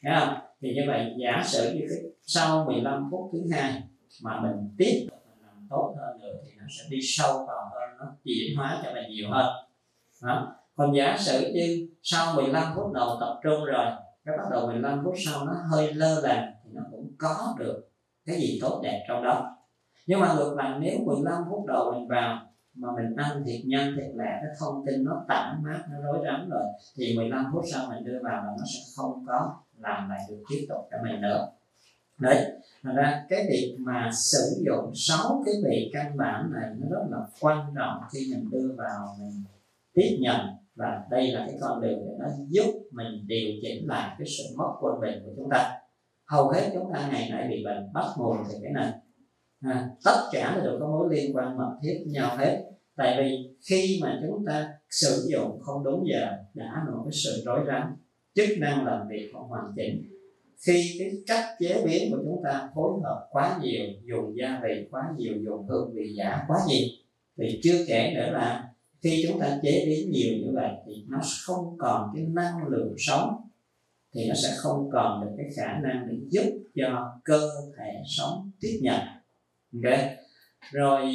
[0.04, 0.38] Thấy không?
[0.62, 3.84] Thì như vậy, giả sử như cái sau 15 phút thứ hai
[4.24, 7.72] mà mình tiếp tục mình làm tốt hơn nữa thì nó sẽ đi sâu vào
[7.74, 9.46] hơn, nó chuyển hóa cho mình nhiều hơn.
[10.24, 10.56] Đó.
[10.76, 13.86] còn giả sử như sau 15 phút đầu tập trung rồi,
[14.26, 17.90] cái bắt đầu 15 phút sau nó hơi lơ là thì nó cũng có được
[18.26, 19.56] cái gì tốt đẹp trong đó
[20.10, 22.40] nhưng mà ngược lại nếu 15 phút đầu mình vào
[22.74, 26.26] mà mình ăn thịt nhân thịt lẹ, cái thông tin nó tản mát, nó rối
[26.26, 26.64] rắm rồi,
[26.98, 30.44] thì 15 phút sau mình đưa vào là nó sẽ không có làm lại được
[30.50, 31.48] tiếp tục cho mình nữa.
[32.20, 32.46] Đấy,
[32.84, 37.06] thành ra cái việc mà sử dụng sáu cái vị căn bản này nó rất
[37.10, 39.44] là quan trọng khi mình đưa vào mình
[39.94, 40.40] tiếp nhận.
[40.76, 44.44] Và đây là cái con đường để nó giúp mình điều chỉnh lại cái sự
[44.58, 45.80] mất quân bình của chúng ta.
[46.26, 48.94] Hầu hết chúng ta ngày nay bị bệnh bắt nguồn từ cái này
[49.62, 52.64] à, tất cả đều có mối liên quan mật thiết với nhau hết.
[52.96, 57.44] Tại vì khi mà chúng ta sử dụng không đúng giờ đã một cái sự
[57.46, 57.96] rối rắm
[58.36, 60.04] chức năng làm việc không hoàn chỉnh.
[60.66, 64.88] Khi cái cách chế biến của chúng ta phối hợp quá nhiều dùng gia vị
[64.92, 66.88] quá nhiều dùng hương vị giả quá nhiều
[67.38, 68.70] thì chưa kể nữa là
[69.02, 72.96] khi chúng ta chế biến nhiều như vậy thì nó không còn cái năng lượng
[72.98, 73.36] sống
[74.14, 78.52] thì nó sẽ không còn được cái khả năng để giúp cho cơ thể sống
[78.62, 79.00] tiếp nhận
[79.74, 80.00] ok.
[80.72, 81.14] Rồi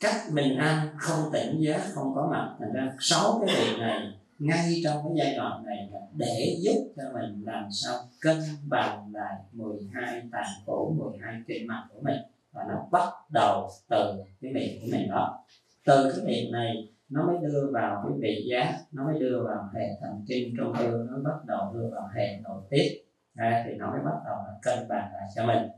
[0.00, 2.56] cách mình ăn không tỉnh giác không có mặt.
[2.60, 6.92] Thành ra sáu cái điều này ngay trong cái giai đoạn này là để giúp
[6.96, 8.36] cho mình làm sao cân
[8.68, 12.20] bằng lại 12 tạng phủ 12 kinh mạch của mình.
[12.52, 15.44] Và nó bắt đầu từ cái miệng của mình đó.
[15.86, 19.68] Từ cái miệng này nó mới đưa vào cái vị giác nó mới đưa vào
[19.74, 23.04] hệ thần kinh trung ương nó bắt đầu đưa vào hệ nội tiết.
[23.36, 25.68] À, thì nó mới bắt đầu là cân bằng lại cho mình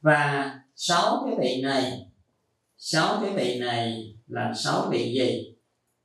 [0.00, 2.08] và sáu cái vị này
[2.78, 5.54] sáu cái vị này là sáu vị gì?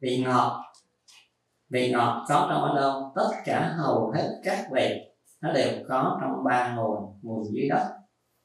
[0.01, 0.63] Vị ngọt.
[1.69, 3.11] Vị ngọt có trong ở đâu?
[3.15, 4.99] Tất cả hầu hết các vị
[5.41, 7.89] nó đều có trong ba nguồn nguồn dưới đất.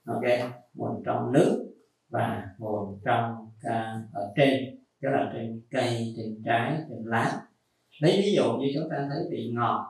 [0.07, 0.53] Ok?
[0.75, 1.67] Nguồn trong nước
[2.09, 3.33] và nguồn trong
[3.67, 7.43] uh, ở trên tức là trên cây trên trái trên lá.
[8.01, 9.87] Lấy ví dụ như chúng ta thấy vị ngọt.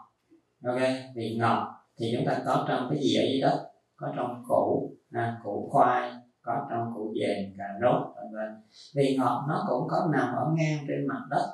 [0.65, 0.81] Ok?
[1.15, 3.71] Vị ngọt thì chúng ta có trong cái gì ở dưới đất?
[3.97, 4.98] Có trong củ.
[5.15, 8.63] Ờ, à, củ khoai có trong củ dền cà rốt vân vân.
[8.97, 11.47] Vị ngọt nó cũng có nằm ở ngang trên mặt đất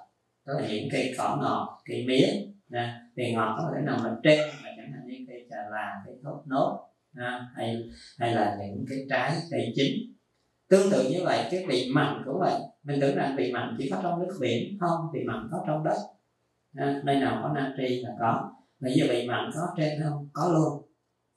[0.47, 2.27] có những cây cỏ ngọt cây mía.
[2.71, 6.03] À, vị ngọt có thể nằm ở trên mà chẳng hạn như cây trà là
[6.07, 7.77] cây thốt nốt à, hay
[8.19, 9.93] hay là những cái trái cây chín.
[10.69, 12.61] Tương tự như vậy cái vị mặn cũng vậy.
[12.83, 15.85] Mình tưởng rằng vị mặn chỉ có trong nước biển không vị mặn có trong
[15.85, 15.97] đất.
[16.75, 18.51] À, nơi nào có natri là có.
[18.81, 20.84] Bây giờ vị mặn có trên không có luôn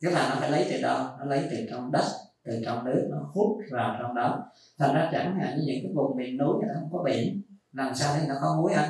[0.02, 2.06] tức là nó phải lấy từ đâu nó lấy từ trong đất,
[2.44, 4.52] từ trong nước, nó hút vào trong đó.
[4.80, 7.42] Thành ra chẳng hạn như những cái vùng miền núi người ta không có biển,
[7.72, 8.90] làm sao để nó có muối ăn?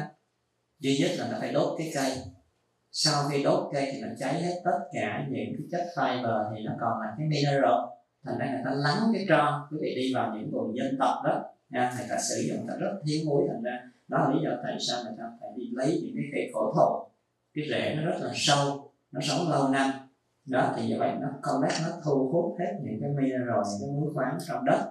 [0.79, 2.11] Duy nhất là nó phải đốt cái cây.
[2.91, 6.63] Sau khi đốt cây thì nó cháy hết tất cả những cái chất fiber thì
[6.65, 7.79] nó còn là cái mineral.
[8.25, 11.15] Thành ra người ta lắng cái tro quý vị đi vào những vùng dân tộc
[11.25, 13.43] đó, nha, người ta sử dụng ta rất thiếu muối.
[13.47, 16.25] Thành ra đó là lý do tại sao người ta phải đi lấy những cái
[16.33, 17.09] cây cổ thụ.
[17.53, 19.91] Cái rễ nó rất là sâu, nó sống lâu năm
[20.47, 23.89] đó, thì như vậy nó con đất nó thu hút hết những cái mineral, những
[23.89, 24.89] cái muối khoáng trong đất.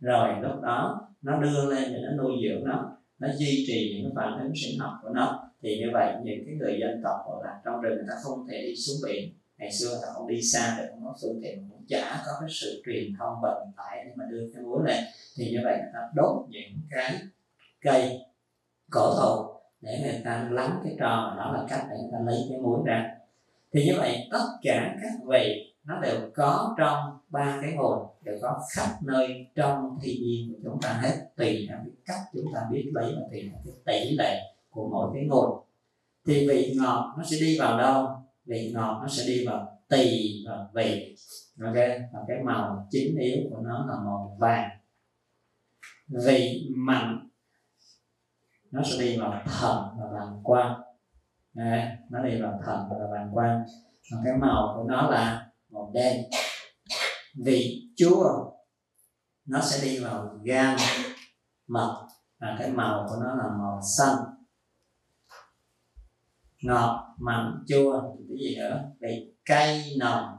[0.00, 4.04] Rồi lúc đó, nó đưa lên để nó nuôi dưỡng nó nó duy trì những
[4.04, 5.48] cái phản ứng sinh học của nó.
[5.62, 8.46] Thì như vậy, những cái người dân tộc gọi là trong rừng, người ta không
[8.50, 9.32] thể đi xuống biển.
[9.58, 12.32] Ngày xưa người ta không đi xa để không có phương tiện, cũng chả có
[12.40, 15.04] cái sự truyền thông vận tải để mà đưa cái muối lên.
[15.36, 17.14] Thì như vậy, người ta đốt những cái
[17.80, 18.20] cây
[18.90, 22.46] cổ thụ để người ta lắng cái trò đó là cách để người ta lấy
[22.50, 23.16] cái muối ra
[23.72, 28.38] thì như vậy, tất cả các vị nó đều có trong ba cái nguồn đều
[28.42, 31.16] có khắp nơi trong thiên nhiên của chúng ta hết.
[31.36, 34.88] Tùy theo cái cách chúng ta biết lấy và tùy theo cái tỷ lệ của
[34.88, 35.64] mỗi cái nguồn
[36.26, 38.08] thì vị ngọt nó sẽ đi vào đâu?
[38.44, 41.16] Vị ngọt nó sẽ đi vào tỳ và vị.
[41.64, 41.74] Ok?
[42.12, 44.70] Và cái màu chính yếu của nó là màu vàng.
[46.08, 47.28] Vị mặn
[48.70, 50.80] nó sẽ đi vào thần và làm quan
[51.54, 53.64] Nè, nó đi vào thận và bàng quang.
[54.12, 56.24] Và cái màu của nó là màu đen.
[57.44, 58.52] Vị chua
[59.46, 60.76] nó sẽ đi vào gan
[61.66, 62.06] mật
[62.38, 64.16] và cái màu của nó là màu xanh.
[66.62, 68.90] Ngọt mặn chua cái gì nữa?
[69.00, 70.36] Vị cay nồng.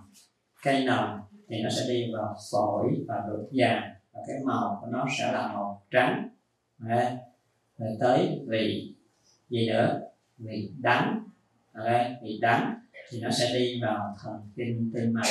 [0.63, 4.87] Cay nồng thì nó sẽ đi vào phổi và ruột già và cái màu của
[4.91, 6.29] nó sẽ là màu trắng.
[6.77, 7.17] Đấy.
[7.77, 8.95] rồi tới vị.
[9.49, 9.99] Gì nữa?
[10.37, 11.23] Vị đắng
[11.73, 15.27] okay, vị đắng thì nó sẽ đi vào thần kinh tim mạch.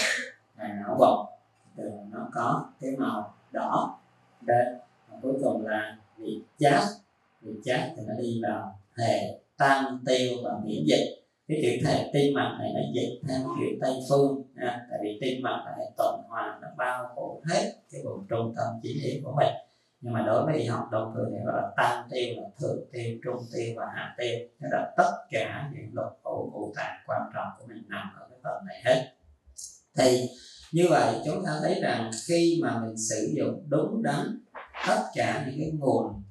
[0.56, 1.28] Và não bộ
[1.76, 3.98] từ nó có cái màu đỏ.
[4.40, 4.66] Đến
[5.08, 6.82] và cuối cùng là vị chát
[7.40, 11.18] vị chát thì nó đi vào hệ tam tiêu và miễn dịch.
[11.48, 15.18] Cái chữ thể tim mạch này nó dịch theo kiểu tây phương à, tại vì
[15.20, 19.00] tim mạch là hệ tuần hoàn nó bao phủ hết cái vùng trung tâm chỉ
[19.02, 19.54] điểm của mình
[20.02, 22.84] nhưng mà đối với y học đông phương thì gọi là tam tiêu là thượng
[22.92, 24.38] tiêu, trung tiêu và hạ tiêu.
[24.60, 28.26] Tức là tất cả những độc phủ ngũ tạng quan trọng của mình nằm ở
[28.30, 29.12] cái phần này hết.
[29.96, 30.28] Thì
[30.72, 34.40] như vậy, chúng ta thấy rằng khi mà mình sử dụng đúng đắn
[34.88, 36.22] tất cả những cái nguồn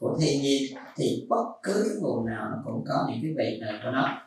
[0.00, 0.62] của thiên nhiên,
[0.96, 4.22] thì bất cứ cái nguồn nào nó cũng có những cái vị này của nó.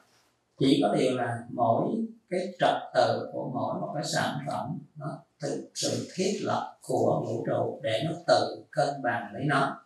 [0.60, 1.86] Chỉ có điều là mỗi
[2.30, 7.24] cái trật tự của mỗi một cái sản phẩm, nó thực sự thiết lập của
[7.26, 9.86] vũ trụ để nó tự cân bằng lấy nó.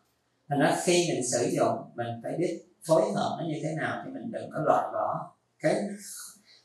[0.50, 4.02] Thành ra khi mình sử dụng, mình phải biết phối hợp nó như thế nào
[4.06, 5.76] thì mình đừng có loại bỏ cái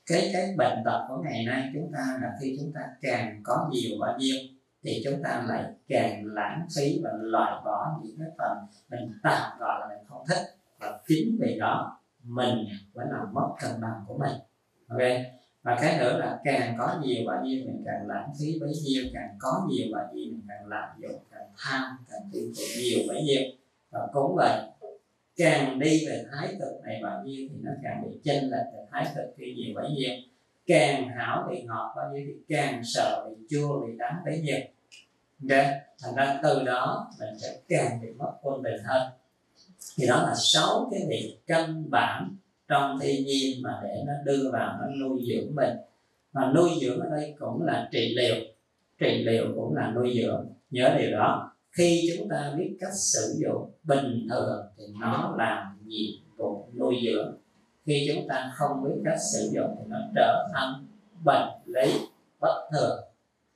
[0.06, 3.70] cái cái bệnh tật của ngày nay chúng ta là khi chúng ta càng có
[3.72, 4.36] nhiều bao nhiêu
[4.84, 8.58] thì chúng ta lại càng lãng phí và loại bỏ những cái phần
[8.90, 10.46] mình tạm gọi là mình không thích.
[10.80, 14.38] Và chính vì đó, mình vẫn làm mất cân bằng của mình.
[14.88, 15.00] Ok?
[15.62, 19.04] Và cái nữa là càng có nhiều bao nhiêu mình càng lãng phí bấy nhiêu,
[19.14, 22.98] càng có nhiều bao nhiêu mình càng lạm dụng, càng tham, càng tiêu thụ nhiều
[23.08, 23.42] bấy nhiêu.
[23.90, 24.60] Và cũng vậy,
[25.36, 28.86] càng đi về thái cực này bao nhiêu thì nó càng bị chênh lệch về
[28.90, 30.10] thái cực khi nhiều bấy nhiêu.
[30.66, 34.58] Càng hảo bị ngọt bao nhiêu thì càng sợ bị chua, bị đắng bấy nhiêu.
[35.50, 35.80] Okay.
[36.02, 39.12] thành ra từ đó mình sẽ càng bị mất quân bình hơn.
[39.96, 42.36] Thì đó là sáu cái việc căn bản
[42.70, 45.76] trong thiên nhiên mà để nó đưa vào nó nuôi dưỡng mình.
[46.32, 48.34] Và nuôi dưỡng ở đây cũng là trị liệu
[49.00, 50.46] trị liệu cũng là nuôi dưỡng.
[50.70, 55.78] Nhớ điều đó, khi chúng ta biết cách sử dụng bình thường thì nó làm
[55.86, 57.36] nhiệm vụ nuôi dưỡng.
[57.86, 60.86] Khi chúng ta không biết cách sử dụng thì nó trở thành
[61.24, 61.92] bệnh lý
[62.40, 63.00] bất thường.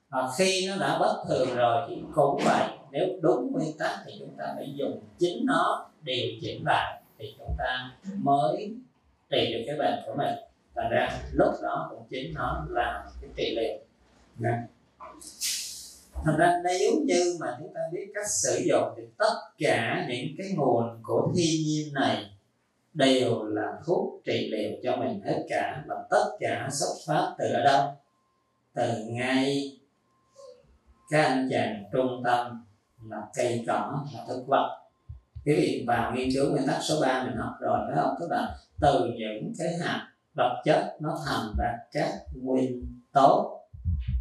[0.09, 4.13] Và khi nó đã bất thường rồi thì cũng vậy, nếu đúng nguyên tắc thì
[4.19, 7.91] chúng ta phải dùng chính nó, điều chỉnh lại thì chúng ta
[8.23, 8.75] mới
[9.31, 10.35] trị được cái bệnh của mình.
[10.75, 13.79] Và ra lúc đó cũng chính nó là cái trị liệu.
[16.25, 20.27] Thành ra nếu như mà chúng ta biết cách sử dụng thì tất cả những
[20.39, 22.31] cái nguồn của thiên nhiên này
[22.95, 27.53] đều là thuốc trị liệu cho mình hết cả và tất cả xuất phát từ
[27.53, 27.93] ở đâu?
[28.75, 29.73] Từ ngay
[31.11, 32.65] các anh chàng trung tâm
[33.11, 34.81] là cây cỏ là thực vật.
[35.45, 38.15] Quý vị vào nghiên cứu nguyên tắc số 3 mình học rồi phải không?
[38.21, 43.61] Tức là từ những cái hạt vật chất nó thành ra các nguyên tố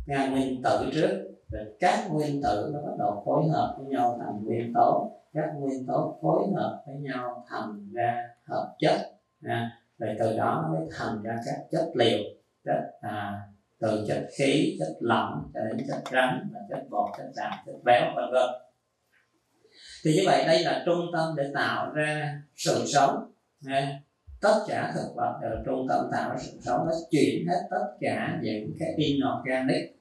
[0.06, 1.30] nga nguyên tử trước.
[1.52, 5.20] Rồi các nguyên tử nó bắt đầu phối hợp với nhau thành nguyên tố.
[5.34, 9.00] Các nguyên tố phối hợp với nhau thành ra hợp chất.
[9.44, 12.20] À, rồi từ đó nó mới thành ra các chất liệu.
[12.66, 13.42] Chất à,
[13.80, 17.76] từ chất khí chất lỏng cho đến chất rắn và chất bột chất đạm chất
[17.84, 18.50] béo vân vân.
[20.04, 23.32] Thì như vậy đây là trung tâm để tạo ra sự sống.
[23.68, 24.00] À,
[24.44, 27.86] tất cả thực vật đều trung tâm tạo ra sự sống, nó chuyển hết tất
[28.02, 29.94] cả những cái inorganic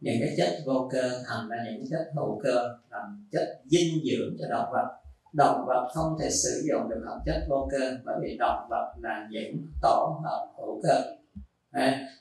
[0.00, 4.36] những cái chất vô cơ thành ra những chất hữu cơ làm chất dinh dưỡng
[4.40, 4.86] cho động vật.
[5.32, 8.94] Động vật không thể sử dụng được hợp chất vô cơ bởi vì động vật
[9.00, 11.00] là những tổ hợp hữu cơ.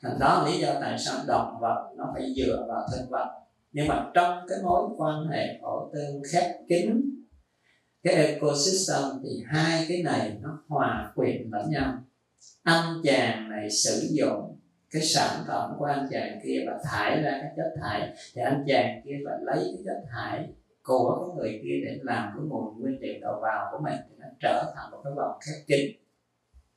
[0.01, 3.28] Thành đó lý do tại sao động vật nó phải dựa vào thực vật.
[3.71, 7.01] Nhưng mà trong cái mối quan hệ hỗ tương khép kín
[8.06, 11.93] cái ecosystem thì hai cái này nó hòa quyện lẫn nhau.
[12.64, 14.60] Anh chàng này sử dụng
[14.91, 18.64] cái sản phẩm của anh chàng kia và thải ra cái chất thải thì anh
[18.68, 20.47] chàng kia phải lấy cái chất thải
[20.84, 24.16] của cái người kia để làm cái nguồn nguyên liệu đầu vào của mình thì
[24.20, 25.91] nó trở thành một cái vòng khép kín.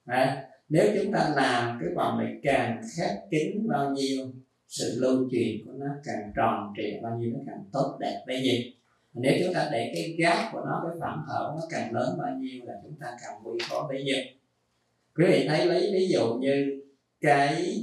[0.07, 4.27] À, nếu chúng ta làm cái vòng này càng khép kín bao nhiêu
[4.69, 8.25] sự lưu truyền của nó càng tròn trịa bao nhiêu nó càng tốt đẹp.
[8.27, 8.78] Bấy nhiêu
[9.15, 12.37] nếu chúng ta để cái gap của nó, cái khoảng hở nó càng lớn bao
[12.41, 14.19] nhiêu là chúng ta càng nguy khó bấy nhiêu.
[15.17, 16.83] Quý vị thấy lấy ví dụ như
[17.21, 17.75] cái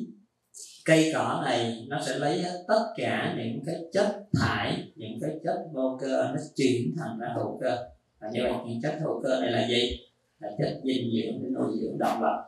[0.86, 5.32] cây cỏ này, nó sẽ lấy hết tất cả những cái chất thải, những cái
[5.43, 7.88] chất vô cơ, nó chuyển thành ra hữu cơ.
[8.19, 9.99] Và như vậy những chất hữu cơ này là gì?
[10.39, 12.45] Là chất dinh dưỡng để nuôi dưỡng động vật.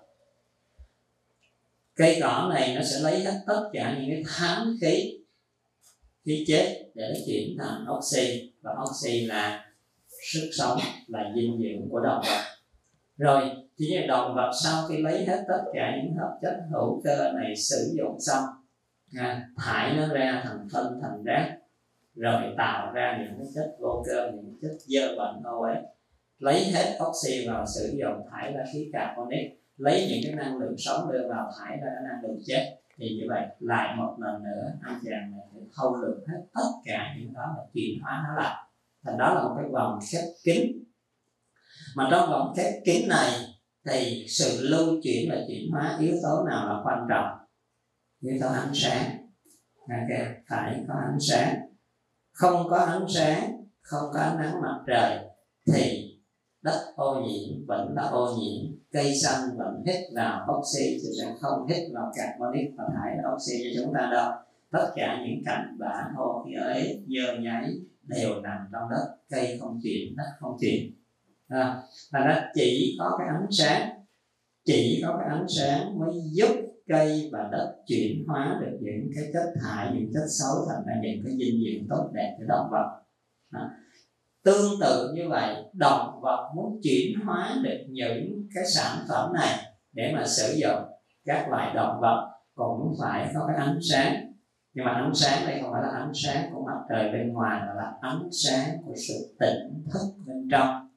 [1.95, 5.19] Cây cỏ này nó sẽ lấy hết tất cả những cái thán khí
[6.27, 9.65] khí chết để chuyển thành oxy và oxy là
[10.31, 12.43] sức sống là dinh dưỡng của động vật.
[13.17, 13.41] Rồi
[13.77, 17.31] thì như động vật sau khi lấy hết tất cả những hợp chất hữu cơ
[17.31, 18.43] này sử dụng xong
[19.17, 21.57] à, thải nó ra thành phân thành rác
[22.15, 25.75] rồi tạo ra những cái chất vô cơ những chất dơ bẩn ô ấy
[26.39, 29.61] lấy hết oxy vào sử dụng thải ra khí carbonic.
[29.77, 33.05] Lấy những cái năng lượng sống đưa vào thải ra cái năng lượng chết thì
[33.19, 37.15] như vậy, lại một lần nữa, anh chàng này phải thâu lượng hết tất cả
[37.17, 38.55] những đó và chuyển hóa nó lại.
[39.05, 40.71] Thành đó là một cái vòng khép kín.
[41.95, 43.31] Mà trong vòng khép kín này
[43.89, 47.37] thì sự lưu chuyển và chuyển hóa yếu tố nào là quan trọng?
[48.19, 49.27] Yếu tố ánh sáng.
[49.89, 50.27] Okay.
[50.49, 51.55] phải có ánh sáng.
[52.31, 55.19] Không có ánh sáng, không có ánh nắng mặt trời,
[55.73, 55.96] thì
[56.67, 58.77] đất ô nhiễm vẫn là ô nhiễm.
[58.91, 63.53] Cây xanh vẫn hít vào oxy chứ sẽ không hít vào carbonic và thải oxy
[63.63, 64.31] cho chúng ta đâu.
[64.71, 69.17] Tất cả những cành bã thô khí ấy dơ nháy đều nằm trong đất.
[69.29, 70.97] Cây không chuyển đất không chuyển
[71.47, 73.89] à, và nó chỉ có cái ánh sáng
[74.65, 76.55] chỉ có cái ánh sáng mới giúp
[76.87, 80.93] cây và đất chuyển hóa được những cái chất thải những chất xấu thành ra
[81.03, 83.01] những cái dinh dưỡng tốt đẹp cho động vật.
[83.51, 83.69] À,
[84.43, 89.57] tương tự như vậy, động vật muốn chuyển hóa được những cái sản phẩm này
[89.91, 90.83] để mà sử dụng.
[91.25, 94.33] Các loại động vật cũng phải có cái ánh sáng.
[94.73, 97.61] Nhưng mà ánh sáng đây không phải là ánh sáng của mặt trời bên ngoài,
[97.67, 100.89] mà là ánh sáng của sự tỉnh thức bên trong.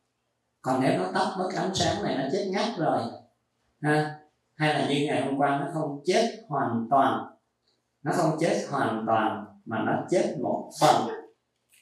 [0.62, 3.00] Còn nếu nó tắt mất ánh sáng này, nó chết ngắt rồi,
[3.82, 4.16] ha?
[4.56, 7.26] Hay là như ngày hôm qua nó không chết hoàn toàn.
[8.02, 11.08] Nó không chết hoàn toàn, mà nó chết một phần.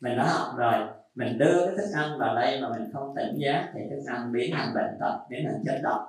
[0.03, 3.35] Mình đã học rồi mình đưa cái thức ăn vào đây mà mình không tỉnh
[3.39, 6.01] giác thì thức ăn biến thành bệnh tật, biến thành chất độc.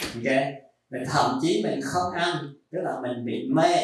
[0.00, 0.34] Ok?
[0.90, 2.36] Mình thậm chí mình không ăn,
[2.72, 3.74] tức là mình bị mê.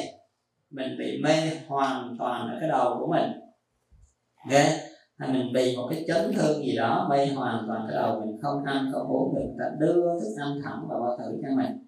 [0.71, 3.31] Mình bị mê hoàn toàn ở cái đầu của mình.
[4.45, 4.63] Ok?
[5.19, 8.39] Hay mình bị một cái chấn thương gì đó, mê hoàn toàn cái đầu mình
[8.43, 11.84] không ăn, không uống được ta đưa thức ăn thẳng vào bao tử cho mình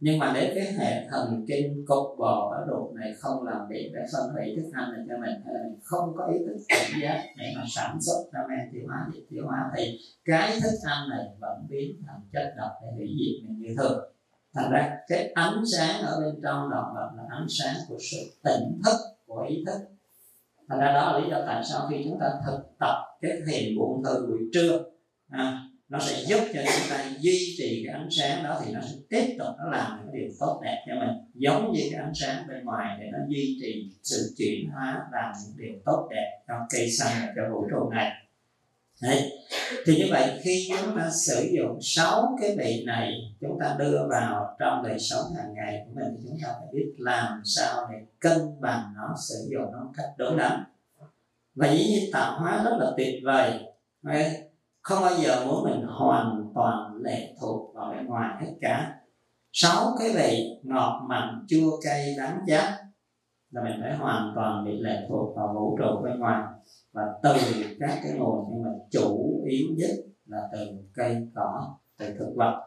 [0.00, 3.90] nhưng mà nếu cái hệ thần kinh cục bò ở ruột này không làm việc
[3.94, 6.56] để phân hủy thức ăn này cho mình hay là mình không có ý thức
[6.68, 10.60] cảm giác để mà sản xuất ra men tiêu hóa dịch tiêu hóa thì cái
[10.62, 14.12] thức ăn này vẫn biến thành chất độc để hủy diệt mình như thường.
[14.54, 18.16] Thành ra cái ánh sáng ở bên trong động vật là ánh sáng của sự
[18.44, 18.96] tỉnh thức
[19.26, 19.78] của ý thức.
[20.68, 23.78] Thành ra đó là lý do tại sao khi chúng ta thực tập cái thiền
[23.78, 24.84] buông thư buổi trưa
[25.30, 28.80] à, nó sẽ giúp cho chúng ta duy trì cái ánh sáng đó thì nó
[28.80, 32.12] sẽ tiếp tục nó làm những điều tốt đẹp cho mình, giống như cái ánh
[32.14, 36.38] sáng bên ngoài để nó duy trì sự chuyển hóa, làm những điều tốt đẹp
[36.48, 38.12] cho cây xanh và cho vũ trụ này.
[39.02, 39.32] Đấy.
[39.86, 44.06] thì như vậy khi chúng ta sử dụng sáu cái vị này chúng ta đưa
[44.10, 47.88] vào trong đời sống hàng ngày của mình thì chúng ta phải biết làm sao
[47.92, 50.64] để cân bằng nó, sử dụng nó một cách đúng đắn.
[51.54, 53.52] Và dĩ nhiên tạo hóa rất là tuyệt vời.
[54.02, 54.47] Đấy
[54.88, 58.94] không bao giờ muốn mình hoàn toàn lệ thuộc vào bên ngoài hết cả.
[59.52, 62.64] Sáu cái vị ngọt mặn chua cay đắng chát
[63.50, 66.42] là mình phải hoàn toàn bị lệ thuộc vào vũ trụ bên ngoài.
[66.92, 67.34] Và từ
[67.80, 69.90] các cái nguồn nhưng mà chủ yếu nhất
[70.26, 72.62] là từ cây cỏ, từ thực vật.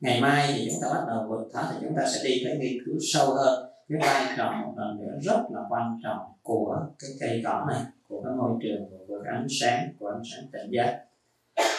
[0.00, 2.58] Ngày mai thì chúng ta bắt đầu vượt thoát thì chúng ta sẽ đi tới
[2.58, 3.70] nghiên cứu sâu hơn.
[3.88, 7.82] Cái vai trò một lần nữa rất là quan trọng của cái cây cỏ này,
[8.08, 11.07] của cái môi trường, của cái ánh sáng, của ánh sáng tỉnh giác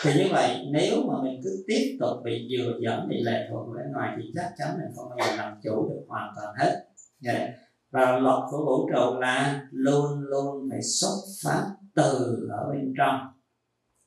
[0.04, 3.68] thì như vậy, nếu mà mình cứ tiếp tục bị dừa dẫn bị lệ thuộc
[3.68, 6.56] vào bên ngoài, thì chắc chắn mình không bao giờ làm chủ được hoàn toàn
[6.60, 6.86] hết.
[7.26, 7.50] Yeah.
[7.92, 11.64] Và luật của vũ trụ là luôn luôn phải xuất phát
[11.96, 13.20] từ ở bên trong.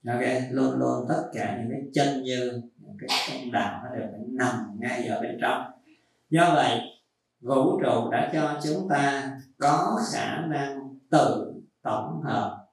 [0.09, 0.21] Ok,
[0.51, 4.21] luôn luôn tất cả những cái chân như, những cái công đạo nó đều phải
[4.29, 5.63] nằm ngay ở bên trong.
[6.31, 6.81] Do vậy,
[7.41, 10.79] vũ trụ đã cho chúng ta có khả năng
[11.11, 11.53] tự
[11.83, 12.67] tổng hợp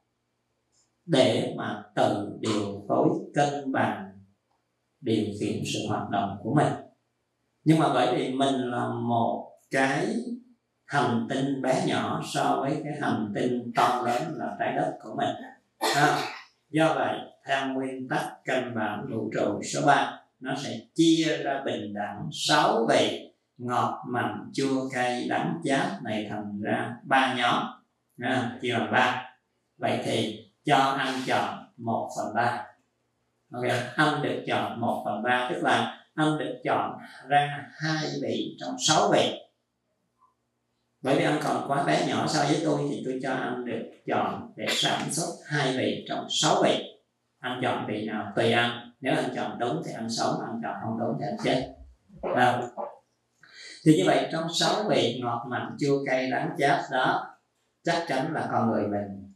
[1.06, 2.29] để mà tự
[3.40, 4.12] cân bằng
[5.02, 6.74] điều khiển sự hoạt động của mình.
[7.64, 10.08] Nhưng mà bởi vì mình là một cái
[10.86, 15.16] hành tinh bé nhỏ so với cái hành tinh to lớn là trái đất của
[15.18, 15.36] mình.
[15.96, 16.18] À,
[16.70, 17.18] do vậy
[17.48, 22.30] theo nguyên tắc cân bằng vũ trụ số 3 nó sẽ chia ra bình đẳng
[22.32, 23.26] sáu vị.
[23.58, 27.64] Ngọt mặn chua cay đắng chát này thành ra ba nhóm.
[28.22, 29.34] À, chia làm ba.
[29.78, 32.69] Vậy thì cho ăn chọn một phần ba
[33.54, 33.80] okay.
[33.96, 36.98] ăn được chọn một phần ba, tức là ăn được chọn
[37.28, 39.40] ra hai vị trong sáu vị
[41.02, 43.82] bởi vì âm còn quá bé nhỏ so với tôi thì tôi cho âm được
[44.08, 46.84] chọn để sản xuất hai vị trong sáu vị
[47.40, 50.76] ăn chọn vị nào tùy âm nếu anh chọn đúng thì ăn sống ăn chọn
[50.84, 51.74] không đúng thì ăn chết
[52.36, 52.62] à.
[53.86, 57.38] thì như vậy trong sáu vị ngọt mặn chua cay đắng chát đó,
[57.84, 59.34] chắc chắn là con người mình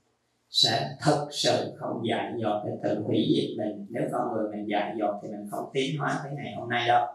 [0.54, 3.86] sẽ thực sự không dạy dột để tự hủy diệt mình.
[3.90, 6.88] Nếu con người mình dạy dột thì mình không tiến hóa tới ngày hôm nay
[6.88, 7.08] đâu.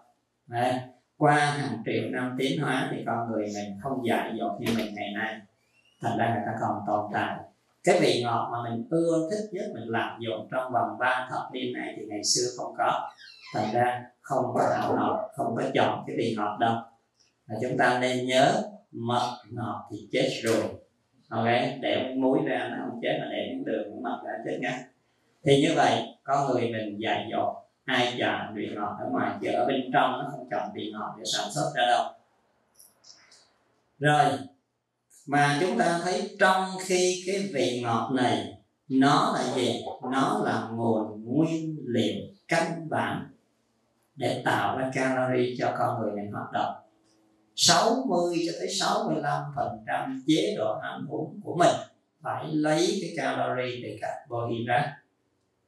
[0.48, 4.72] À, qua hàng triệu năm tiến hóa thì con người mình không dạy dột như
[4.76, 5.40] mình ngày nay.
[6.02, 7.36] Thành ra người ta còn tồn tại.
[7.84, 11.52] Cái vị ngọt mà mình ưa thích nhất mình làm dụng trong vòng 3 thập
[11.52, 13.10] niên này thì ngày xưa không có.
[13.54, 16.74] Thành ra không có hảo ngọt không có chọn cái vị ngọt đâu.
[17.46, 18.62] Và chúng ta nên nhớ
[18.92, 20.77] mật ngọt thì chết rồi
[21.28, 21.46] ok
[21.80, 24.84] để muối ra nó không chết mà để những đường những mật ra chết ngay.
[25.44, 27.56] thì như vậy, có người mình dạy dột
[27.86, 31.14] hai chọn vị ngọt ở ngoài, chứ ở bên trong nó không chọn vị ngọt
[31.18, 32.12] để sản xuất ra đâu.
[33.98, 34.38] Rồi,
[35.26, 38.58] mà chúng ta thấy trong khi cái vị ngọt này,
[38.88, 39.84] nó là gì?
[40.12, 42.14] Nó là nguồn nguyên liệu
[42.48, 43.26] căn bản
[44.16, 46.74] để tạo ra calorie cho con người mình hoạt động.
[47.60, 51.74] 60 cho tới 65 phần trăm chế độ ăn uống của mình.
[52.22, 54.92] Phải lấy cái calorie từ carbohydrate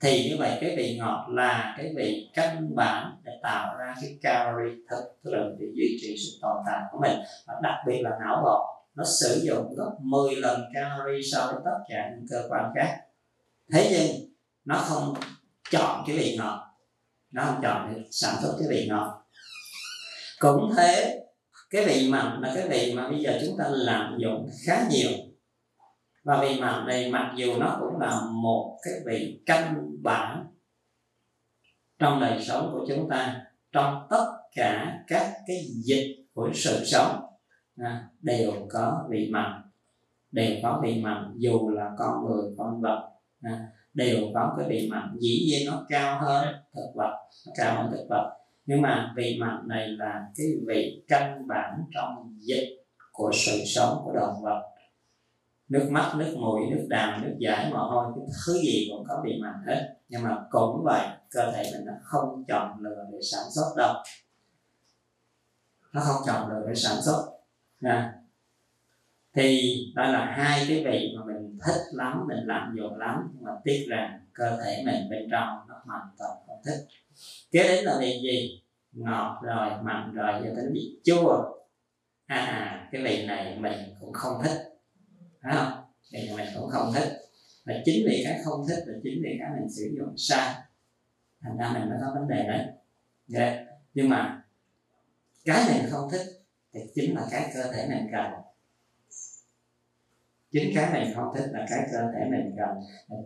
[0.00, 4.18] thì như vậy cái vị ngọt là cái vị căn bản để tạo ra cái
[4.22, 7.18] calorie thực lượng để duy trì sự tồn tại của mình.
[7.46, 11.62] Và đặc biệt là não bộ, nó sử dụng gấp 10 lần calorie so với
[11.64, 13.00] tất cả những cơ quan khác.
[13.72, 14.30] Thế nhưng,
[14.64, 15.14] nó không
[15.70, 16.66] chọn cái vị ngọt.
[17.32, 19.22] Nó không chọn để sản xuất cái vị ngọt.
[20.38, 21.20] Cũng thế
[21.70, 25.10] cái vị mặn là cái vị mà bây giờ chúng ta làm dụng khá nhiều.
[26.24, 30.46] Và vị mặn này mặc dù nó cũng là một cái vị căn bản
[31.98, 37.20] trong đời sống của chúng ta trong tất cả các cái dịch của sự sống
[37.76, 39.62] à, đều có vị mặn
[40.32, 43.10] đều có vị mặn dù là con người con vật
[43.42, 47.16] à, đều có cái vị mặn dĩ nhiên nó cao hơn thực vật
[47.46, 48.36] nó cao hơn thực vật
[48.70, 52.68] nhưng mà vị mặn này là cái vị căn bản trong dịch
[53.12, 54.62] của sự sống của động vật.
[55.68, 59.22] Nước mắt, nước mũi, nước đàm, nước giải, mồ hôi, cái thứ gì cũng có
[59.24, 59.94] vị mặn hết.
[60.08, 63.94] Nhưng mà cũng vậy, cơ thể mình nó không chọn lựa để sản xuất đâu.
[65.92, 67.26] Nó không chọn lựa để sản xuất.
[67.80, 68.14] Nha.
[69.34, 73.30] Thì đó là hai cái vị mà mình thích lắm, mình làm dụng lắm.
[73.34, 76.99] Nhưng mà tiếc rằng cơ thể mình bên trong nó hoàn toàn không thích
[77.50, 78.62] kế đến là vị gì?
[78.92, 81.42] Ngọt rồi mặn rồi giờ đến vị chua.
[82.26, 84.58] À, à cái vị này mình cũng không thích.
[85.42, 85.72] Phải không?
[86.12, 87.08] Vị này mình cũng không thích.
[87.64, 90.54] Và chính vì cái không thích và chính vì cái mình sử dụng sai
[91.42, 92.66] thành ra mình mới có vấn đề đấy.
[93.34, 93.66] Yeah.
[93.94, 94.42] Nhưng mà
[95.44, 96.26] cái mình không thích
[96.74, 98.32] thì chính là cái cơ thể mình cần
[100.52, 102.68] chính cái mình không thích là cái cơ thể mình cần.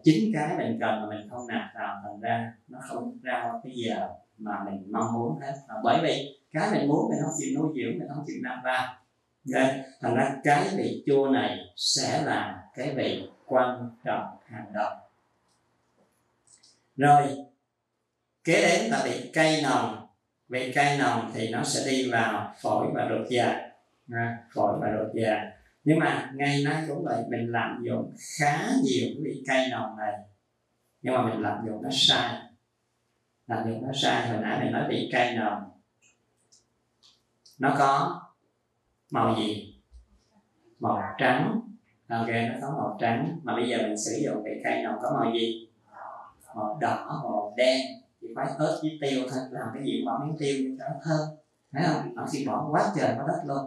[0.03, 3.73] Chính cái mình cần mà mình không nạp vào, thành ra nó không ra cái
[3.77, 4.09] giờ
[4.39, 5.55] mà mình mong muốn hết.
[5.69, 8.59] Và bởi vì cái mình muốn mình không chịu nuôi dưỡng, mình không chịu nạp
[8.65, 8.95] vào.
[9.45, 14.91] Nên, thành ra cái vị chua này sẽ là cái vị quan trọng hàng đầu.
[16.97, 17.23] Rồi,
[18.45, 20.07] kế đến là vị cây nồng.
[20.49, 23.71] Vị cây nồng thì nó sẽ đi vào phổi và ruột già.
[24.55, 25.51] Phổi và ruột già
[25.85, 29.97] nhưng mà ngày nay cũng vậy mình làm dụng khá nhiều cái vị cây nồng
[29.97, 30.13] này.
[31.03, 32.43] Nhưng mà mình làm dụng nó sai.
[33.47, 35.63] Làm dụng nó sai, hồi nãy mình nói vị cây nồng.
[37.59, 38.21] Nó có
[39.11, 39.81] màu gì?
[40.81, 41.61] Màu trắng.
[42.09, 43.41] Ok, nó có màu trắng.
[43.43, 45.69] Mà bây giờ mình sử dụng vị cây nồng có màu gì?
[46.55, 47.81] Màu đỏ, màu đen.
[48.21, 51.37] Chỉ phải ớt với tiêu thôi, làm cái gì bỏ miếng tiêu cho nó thơm.
[51.73, 52.15] Thấy không?
[52.15, 53.67] Nó chỉ bỏ quá trời, quá đất luôn.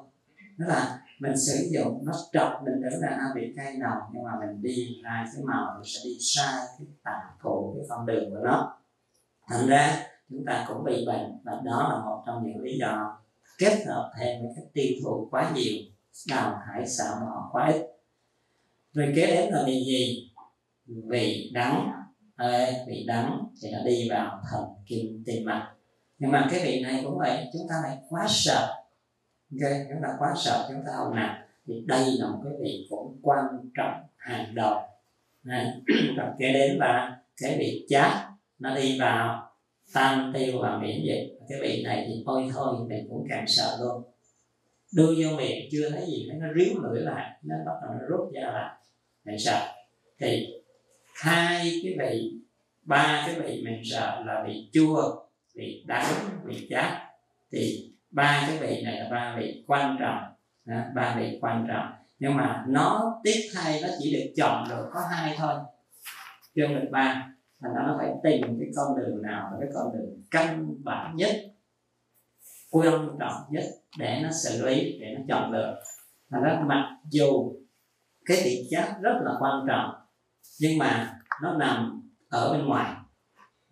[0.58, 4.24] Đó là mình sử dụng nó trật mình tưởng là nó bị cây đầu nhưng
[4.24, 8.06] mà mình đi hai cái màu mình sẽ đi sai cái tạng cụ cái con
[8.06, 8.80] đường của nó.
[9.48, 13.18] Thành ra chúng ta cũng bị bệnh và đó là một trong những lý do
[13.58, 15.74] kết hợp thêm với cái tiêu thụ quá nhiều
[16.30, 17.82] đào hải sản bỏ quá ít.
[18.94, 20.32] Rồi kế đến là vì gì?
[20.86, 21.92] Vị đắng.
[22.36, 25.74] À, vị đắng thì nó đi vào thần kinh tim mạch.
[26.20, 28.87] Nhưng mà cái vị này cũng vậy chúng ta lại quá sợ
[29.52, 31.36] ok chúng ta quá sợ, chúng ta không làm
[31.68, 33.46] thì đây là một cái việc cũng quan
[33.76, 34.82] trọng hàng đầu.
[35.44, 35.66] Này
[36.18, 38.12] và kế đến là cái việc chát,
[38.60, 39.52] nó đi vào
[39.94, 41.38] tan tiêu và miễn dịch.
[41.50, 44.04] Cái vị này thì thôi thôi, mình cũng càng sợ luôn.
[44.94, 48.08] Đưa vô miệng, chưa thấy gì thấy nó ríu lưỡi lại, nó bắt đầu nó
[48.08, 48.76] rút ra lại.
[49.26, 49.74] Mình sợ.
[50.20, 50.48] Thì
[51.16, 52.34] hai cái vị,
[52.84, 56.14] ba cái vị mình sợ là vị chua vị đắng
[56.46, 56.92] vị chát.
[57.52, 60.24] Thì ba cái vị này là ba vị quan trọng
[60.66, 61.94] à, ba vị quan trọng.
[62.20, 65.54] Nhưng mà nó tiếp thay nó chỉ được chọn được có hai thôi.
[66.56, 67.28] Chưa được ba
[67.62, 71.16] thành ra nó phải tìm cái con đường nào là cái con đường căn bản
[71.16, 71.36] nhất
[72.72, 73.64] quan trọng nhất
[73.98, 75.76] để nó xử lý để nó chọn được.
[76.32, 77.54] Thành ra mặc dù
[78.26, 79.92] cái vị giác rất là quan trọng
[80.60, 82.96] nhưng mà nó nằm ở bên ngoài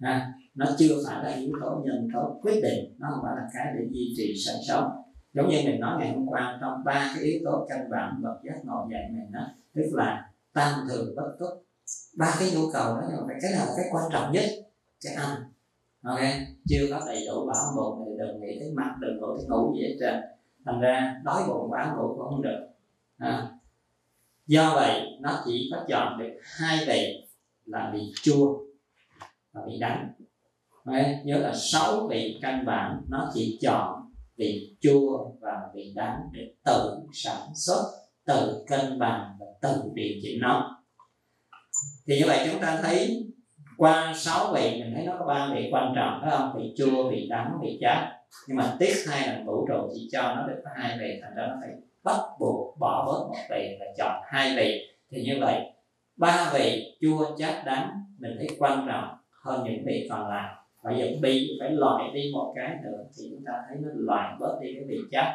[0.02, 3.48] à, nó chưa phải là yếu tố nhân tố quyết định, nó không phải là
[3.54, 4.92] cái để duy trì sự sống.
[5.34, 8.40] Giống như mình nói ngày hôm qua, trong ba cái yếu tố căn bản vật
[8.44, 11.66] giác ngộ dạy mình đó, tức là tam thường bất túc.
[12.18, 14.46] Ba cái nhu cầu đó nhưng mà cái nào là cái quan trọng nhất
[15.04, 15.44] cái ăn
[16.06, 16.20] ok,
[16.70, 19.76] chưa có đầy đủ bảo bụng thì đừng nghĩ tới mặt, đừng nghĩ tới ngủ
[19.76, 20.22] gì hết trơn.
[20.66, 22.68] Thành ra, đói bụng bảo ngủ cũng không được.
[23.18, 23.52] À.
[24.48, 27.28] do vậy, nó chỉ có chọn được hai vị
[27.66, 28.60] là vị chua
[29.54, 30.12] và vị đắng.
[30.86, 34.06] Đấy, nhớ là sáu vị căn bản nó chỉ chọn
[34.38, 37.84] vị chua và vị đắng để tự sản xuất
[38.26, 40.82] tự cân bằng và tự điều chỉnh nó.
[42.08, 43.26] Thì như vậy chúng ta thấy
[43.78, 46.54] qua sáu vị mình thấy nó có ba vị quan trọng phải không?
[46.58, 48.04] Vị chua vị đắng vị chát.
[48.48, 51.36] Nhưng mà tiếc hai là vũ trụ chỉ cho nó được có hai vị thành
[51.36, 51.70] ra nó phải
[52.04, 54.82] bắt buộc bỏ bớt một vị và chọn hai vị.
[55.12, 55.62] Thì như vậy
[56.18, 60.56] ba vị chua chát đắng mình thấy quan trọng hơn những vị còn lại
[60.86, 64.38] bây giờ bị phải loại đi một cái nữa thì chúng ta thấy nó loại
[64.40, 65.28] bớt đi cái vị chát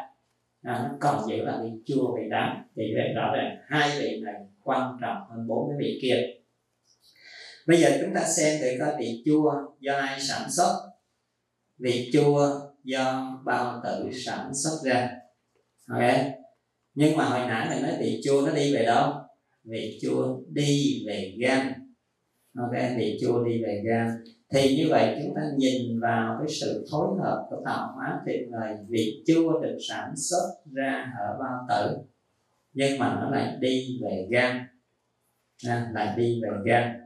[0.62, 2.62] à, nó còn giữ là vị chua vị đắng.
[2.76, 6.26] Thì vậy rõ ràng hai vị này quan trọng hơn bốn cái vị kia.
[7.66, 10.90] Bây giờ chúng ta xem thử coi vị chua do ai sản xuất.
[11.78, 15.10] Vị chua do bao tử sản xuất ra.
[15.88, 16.02] Ok?
[16.94, 19.12] Nhưng mà hồi nãy mình nói vị chua nó đi về đâu?
[19.64, 21.72] Vị chua đi về gan
[22.56, 24.24] ok vị chua đi về gan.
[24.50, 28.40] Thì như vậy chúng ta nhìn vào cái sự phối hợp của tạo hóa tuyệt
[28.50, 31.98] vời vị chua được sản xuất ra ở bao tử.
[32.72, 34.66] Nhưng mà nó lại đi về gan.
[35.68, 37.00] À, lại đi về gan.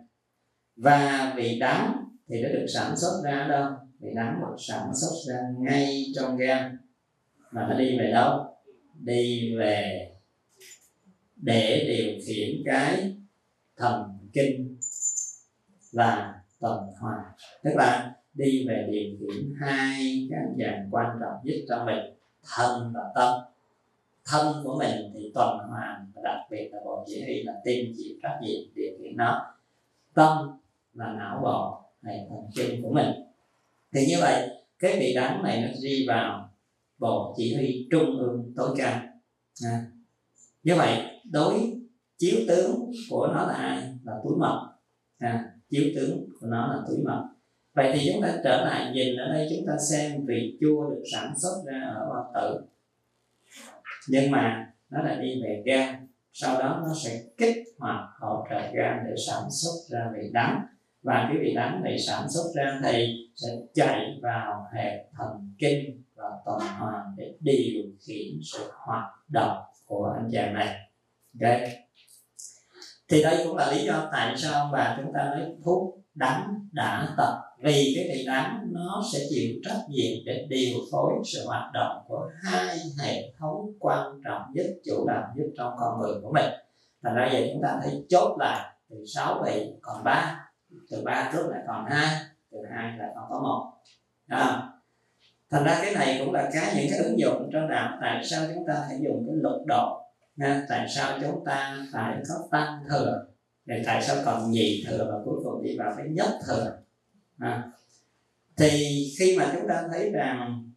[0.76, 3.72] Và vị đắng thì nó được sản xuất ra đâu?
[4.00, 6.78] Vị đắng được sản xuất ra ngay trong gan.
[7.50, 8.44] Mà nó đi về đâu?
[9.00, 10.10] Đi về
[11.36, 13.16] để điều khiển cái
[13.76, 14.63] thần kinh
[15.94, 17.24] và tuần hoàn.
[17.62, 22.14] Tức là đi về điều khiển hai cái dạng quan trọng nhất trong mình
[22.56, 23.34] thân và tâm.
[24.26, 27.92] Thân của mình thì tuần hoàn và đặc biệt là bộ chỉ huy là tim
[27.96, 29.54] chịu trách nhiệm điều khiển nó.
[30.14, 30.58] Tâm
[30.94, 33.10] là não bộ hệ thần kinh của mình.
[33.92, 36.50] Thì như vậy cái vị đắng này nó đi vào
[36.98, 39.00] bộ chỉ huy trung ương tối cao.
[39.64, 39.86] À.
[40.62, 41.80] như vậy đối
[42.18, 43.98] chiếu tướng của nó là ai?
[44.04, 44.72] Là túi mật.
[45.18, 47.24] À, chiếu tướng của nó là túi mật.
[47.74, 51.02] Vậy thì chúng ta trở lại nhìn ở đây, chúng ta xem vị chua được
[51.12, 52.60] sản xuất ra ở bao tử.
[54.08, 58.60] Nhưng mà nó lại đi về gan sau đó nó sẽ kích hoạt hỗ trợ
[58.74, 60.66] gan để sản xuất ra vị đắng.
[61.02, 66.02] Và cái vị đắng này sản xuất ra thì sẽ chạy vào hệ thần kinh
[66.14, 70.76] và tuần hoàn để điều khiển sự hoạt động của anh chàng này.
[71.42, 71.83] Okay
[73.08, 77.08] thì đây cũng là lý do tại sao mà chúng ta nói thuốc đắng đã
[77.16, 77.40] tập.
[77.58, 82.04] Vì cái vị đắng nó sẽ chịu trách nhiệm để điều phối sự hoạt động
[82.08, 86.50] của hai hệ thống quan trọng nhất chủ đạo nhất trong con người của mình.
[87.02, 90.40] Thành ra giờ chúng ta thấy chốt lại từ sáu vị còn ba
[90.90, 92.08] từ ba trước lại còn hai
[92.50, 93.72] từ hai lại còn có một.
[94.28, 94.62] À,
[95.50, 97.98] thành ra cái này cũng là cái những cái ứng dụng trong đạo.
[98.00, 100.03] Tại sao chúng ta phải dùng cái lục độ
[100.36, 103.26] Nha, tại sao chúng ta phải có tăng thừa?
[103.64, 106.78] Để tại sao còn nhị thừa và cuối cùng đi vào cái nhất thừa?
[107.38, 107.70] À.
[108.56, 110.70] thì khi mà chúng ta thấy rằng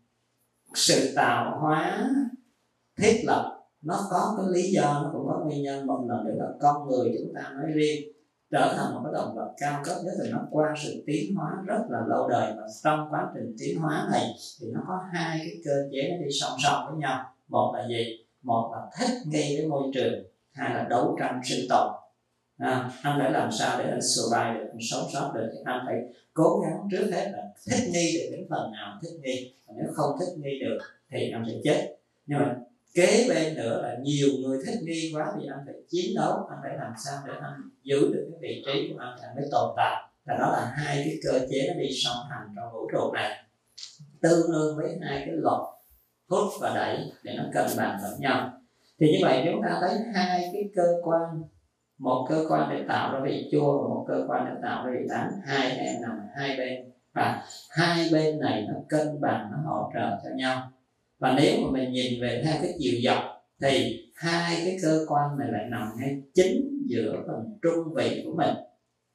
[0.73, 2.09] sự tạo hóa
[2.97, 6.33] thiết lập nó có cái lý do nó cũng có nguyên nhân một lần nữa
[6.35, 8.11] là con người chúng ta nói riêng
[8.51, 11.51] trở thành một cái động vật cao cấp nhất thì nó qua sự tiến hóa
[11.65, 14.23] rất là lâu đời và trong quá trình tiến hóa này
[14.61, 17.25] thì nó có hai cái cơ chế nó đi song song với nhau.
[17.47, 18.26] Một là gì?
[18.47, 21.91] Một là thích nghi với môi trường hai là đấu tranh sinh tồn.
[22.57, 25.49] À, anh phải làm sao để anh survive được anh sống sót được?
[25.53, 25.95] Thì anh phải
[26.33, 29.53] cố gắng trước hết là thích nghi được đến phần nào thích nghi.
[29.67, 30.77] Và nếu không thích nghi được
[31.11, 31.95] thì anh sẽ chết.
[32.27, 32.55] Nhưng mà
[32.93, 36.59] kế bên nữa là nhiều người thích nghi quá thì anh phải chiến đấu anh
[36.63, 39.45] phải làm sao để anh giữ được cái vị trí của anh thì anh mới
[39.51, 40.03] tồn tại.
[40.25, 43.43] Và đó là hai cái cơ chế nó đi song hành trong vũ trụ này.
[44.21, 45.61] Tương đương với hai cái luật
[46.27, 48.51] hút và đẩy để nó cân bằng lẫn nhau.
[48.99, 51.41] Thì như vậy chúng ta thấy hai cái cơ quan,
[51.97, 54.91] một cơ quan để tạo ra vị chua và một cơ quan để tạo ra
[54.99, 56.91] vị đắng hai em nằm hai bên.
[57.13, 60.71] Và hai bên này nó cân bằng, nó hỗ trợ cho nhau.
[61.19, 63.23] Và nếu mà mình nhìn về theo cái chiều dọc,
[63.61, 68.35] thì hai cái cơ quan này lại nằm ngay chính giữa phần trung vị của
[68.35, 68.55] mình.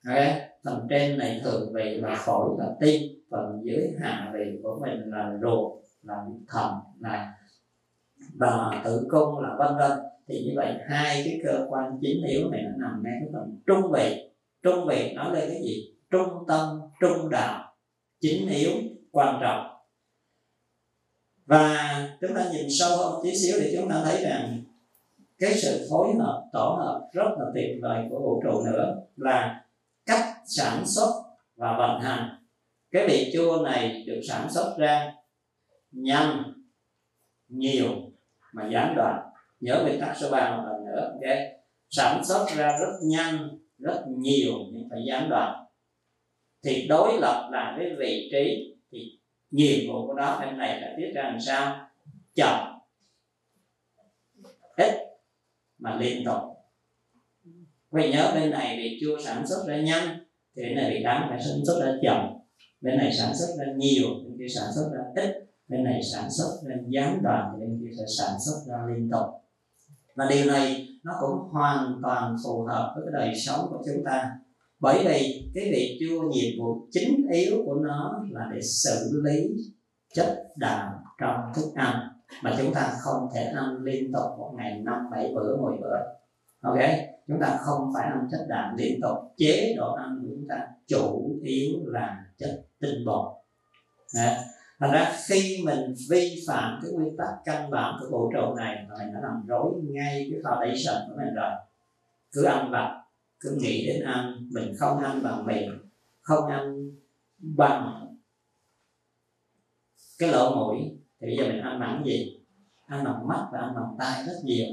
[0.08, 0.40] Okay?
[0.64, 5.00] phần trên này thường vị là phổi và tim, phần dưới hạ vị của mình
[5.06, 7.34] là ruột là vị thận là
[8.34, 9.98] và tử cung là vân vân.
[10.28, 13.60] Thì như vậy hai cái cơ quan chính yếu này nó nằm ngay cái phần
[13.66, 14.30] trung vị.
[14.62, 15.94] Trung vị nói lên cái gì?
[16.10, 17.74] Trung tâm, trung đạo,
[18.20, 18.72] chính yếu,
[19.10, 19.66] quan trọng.
[21.46, 21.78] Và
[22.20, 24.62] chúng ta nhìn sâu hơn tí xíu thì chúng ta thấy rằng
[25.38, 29.64] cái sự phối hợp, tổ hợp rất là tuyệt vời của vũ trụ nữa là
[30.06, 31.22] cách sản xuất
[31.56, 32.28] và vận hành.
[32.90, 35.12] Cái vị chua này được sản xuất ra
[35.92, 36.42] nhân,
[37.48, 38.12] nhiều,
[38.52, 39.22] mà gián đoạn.
[39.60, 41.38] Nhớ nguyên tắc số 3 một lần nữa, ok?
[41.90, 45.64] Sản xuất ra rất nhanh rất nhiều nhưng phải gián đoạn.
[46.64, 48.98] Thì đối lập là cái vị trí, thì
[49.50, 51.88] nhiệm vụ của nó bên này là tiết ra làm sao?
[52.34, 52.78] Chậm.
[54.76, 54.94] Ít,
[55.78, 56.42] mà liên tục.
[57.90, 60.24] Vậy nhớ bên này bị chưa sản xuất ra nhanh
[60.56, 62.28] thì bên này bị đắng phải sản xuất ra chậm.
[62.80, 65.41] Bên này sản xuất ra nhiều, bên kia sản xuất ra ít
[65.72, 69.26] bên này sản xuất lên gián đoạn bên kia sẽ sản xuất ra liên tục.
[70.14, 74.04] Và điều này nó cũng hoàn toàn phù hợp với cái đời sống của chúng
[74.04, 74.30] ta.
[74.80, 79.48] Bởi vì cái việc chua nhiệm vụ chính yếu của nó là để xử lý
[80.14, 82.08] chất đạm trong thức ăn
[82.42, 85.96] mà chúng ta không thể ăn liên tục một ngày năm bảy bữa, mười bữa.
[86.60, 86.78] Ok?
[87.28, 89.18] Chúng ta không phải ăn chất đạm liên tục.
[89.36, 90.56] Chế độ ăn của chúng ta
[90.86, 93.32] chủ yếu là chất tinh bột.
[94.14, 94.36] Đấy
[94.82, 98.86] thành ra khi mình vi phạm cái nguyên tắc căn bản của vũ trụ này
[98.88, 101.50] mà mình đã làm rối ngay cái foundation của mình rồi.
[102.32, 103.02] Cứ ăn vặt,
[103.40, 105.78] cứ nghĩ đến ăn, mình không ăn bằng miệng,
[106.20, 106.90] không ăn
[107.38, 108.06] bằng
[110.18, 110.78] cái lỗ mũi,
[111.20, 112.40] thì bây giờ mình ăn bằng gì?
[112.86, 114.66] Ăn bằng mắt và ăn bằng tay rất nhiều.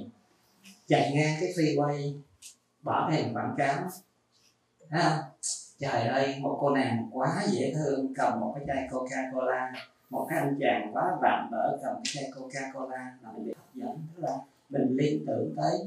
[0.87, 2.19] Chạy ngang cái freeway,
[2.81, 3.83] bỏ cái hình quảng cáo.
[4.89, 5.19] Thấy không?
[5.79, 9.71] Trời ơi, một cô nàng quá dễ thương, cầm một cái chai coca cola
[10.09, 13.53] một cái anh chàng quá vạm vỡ cầm cái chai coca cola là mình bị
[13.57, 13.99] hấp dẫn.
[14.15, 14.37] Tức là
[14.69, 15.79] mình liên tưởng tới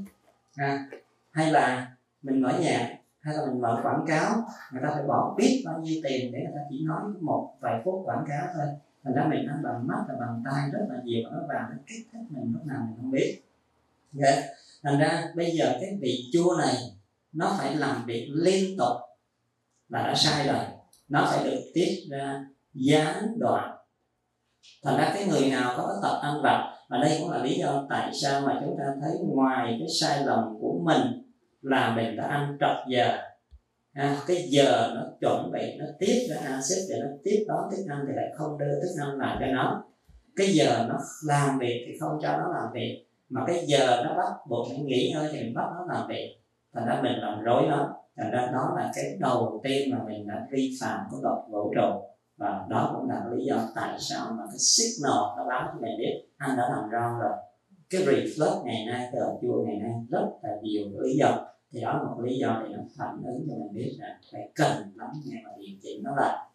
[0.57, 0.89] à,
[1.31, 1.93] hay là
[2.23, 4.35] mình mở nhạc hay là mình mở quảng cáo
[4.73, 7.83] người ta phải bỏ biết bao nhiêu tiền để người ta chỉ nói một vài
[7.85, 8.67] phút quảng cáo thôi.
[9.05, 11.77] Thành ra mình ăn bằng mắt và bằng tay rất là nhiều nó vào nó
[11.87, 13.43] kích thích mình lúc nào mình không biết.
[14.19, 14.45] Yeah.
[14.83, 16.75] Thành ra bây giờ cái vị chua này
[17.33, 18.97] nó phải làm việc liên tục
[19.89, 20.65] là đã sai rồi.
[21.09, 22.45] Nó phải được tiết ra
[22.75, 23.77] gián đoạn
[24.85, 27.87] thành ra cái người nào có tập ăn vặt và đây cũng là lý do
[27.91, 31.23] tại sao mà chúng ta thấy ngoài cái sai lầm của mình
[31.63, 33.19] là mình đã ăn trật giờ.
[33.93, 37.83] À, cái giờ nó chuẩn bị nó tiếp ra axit để nó tiếp đón thức
[37.89, 39.85] ăn thì lại không đưa thức ăn lại cho nó.
[40.37, 44.15] Cái giờ nó làm việc thì không cho nó làm việc mà cái giờ nó
[44.15, 46.37] bắt buộc phải nghỉ ngơi thì mình bắt nó làm việc.
[46.75, 50.27] Thành ra mình làm rối nó thành ra đó là cái đầu tiên mà mình
[50.27, 52.12] đã vi phạm của luật vũ trụ
[52.43, 55.99] và đó cũng là lý do tại sao mà cái signal nó báo cho mình
[55.99, 57.33] biết anh đã làm wrong rồi.
[57.91, 61.47] Cái reflux ngày nay, cái chua ngày nay rất là nhiều lý do.
[61.73, 64.51] Thì đó là một lý do để nó phản ứng cho mình biết là phải
[64.55, 66.49] cần lắm nghe và điều chỉnh nó lại.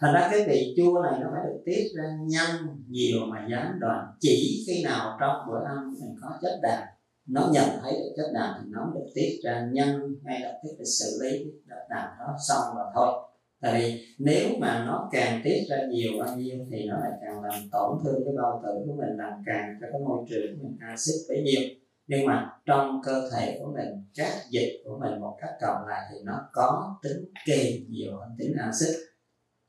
[0.00, 3.78] Thành ra cái vị chua này nó phải được tiết ra nhanh, nhiều mà gián
[3.80, 4.06] đoạn.
[4.20, 6.82] Chỉ khi nào trong bữa ăn mình có chất đạm,
[7.26, 10.70] nó nhận thấy được chất đạm thì nó được tiết ra nhanh ngay lập tức
[10.78, 13.25] để xử lý chất đạm đó xong là thôi
[13.66, 17.42] tại vì nếu mà nó càng tiết ra nhiều bao nhiêu thì nó lại càng
[17.42, 20.68] làm tổn thương cái bao tử của mình, làm càng cho cái môi trường của
[20.68, 21.60] mình axit bấy nhiêu.
[22.06, 26.00] Nhưng mà trong cơ thể của mình, các dịch của mình một cách cộng lại
[26.10, 28.96] thì nó có tính kiềm nhiều hơn tính axit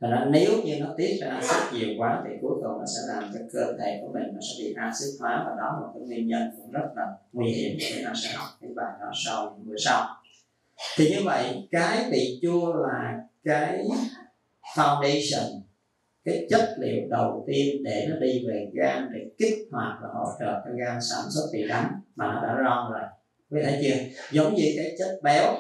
[0.02, 3.14] Thành ra nếu như nó tiết ra axit nhiều quá thì cuối cùng nó sẽ
[3.14, 5.92] làm cho cơ thể của mình nó sẽ bị axit hóa và đó là một
[5.94, 9.12] cái nguyên nhân cũng rất là nguy hiểm để nó sẽ học cái bài đó
[9.26, 10.08] sau những bữa sau.
[10.98, 13.18] Thì như vậy, cái vị chua là
[13.48, 13.86] cái
[14.76, 15.62] foundation,
[16.26, 20.26] cái chất liệu đầu tiên để nó đi về gan để kích hoạt và hỗ
[20.40, 23.02] trợ cho gan sản xuất vị đắng mà nó đã ron rồi.
[23.50, 24.22] Quý thấy chưa?
[24.32, 25.54] Giống như cái chất béo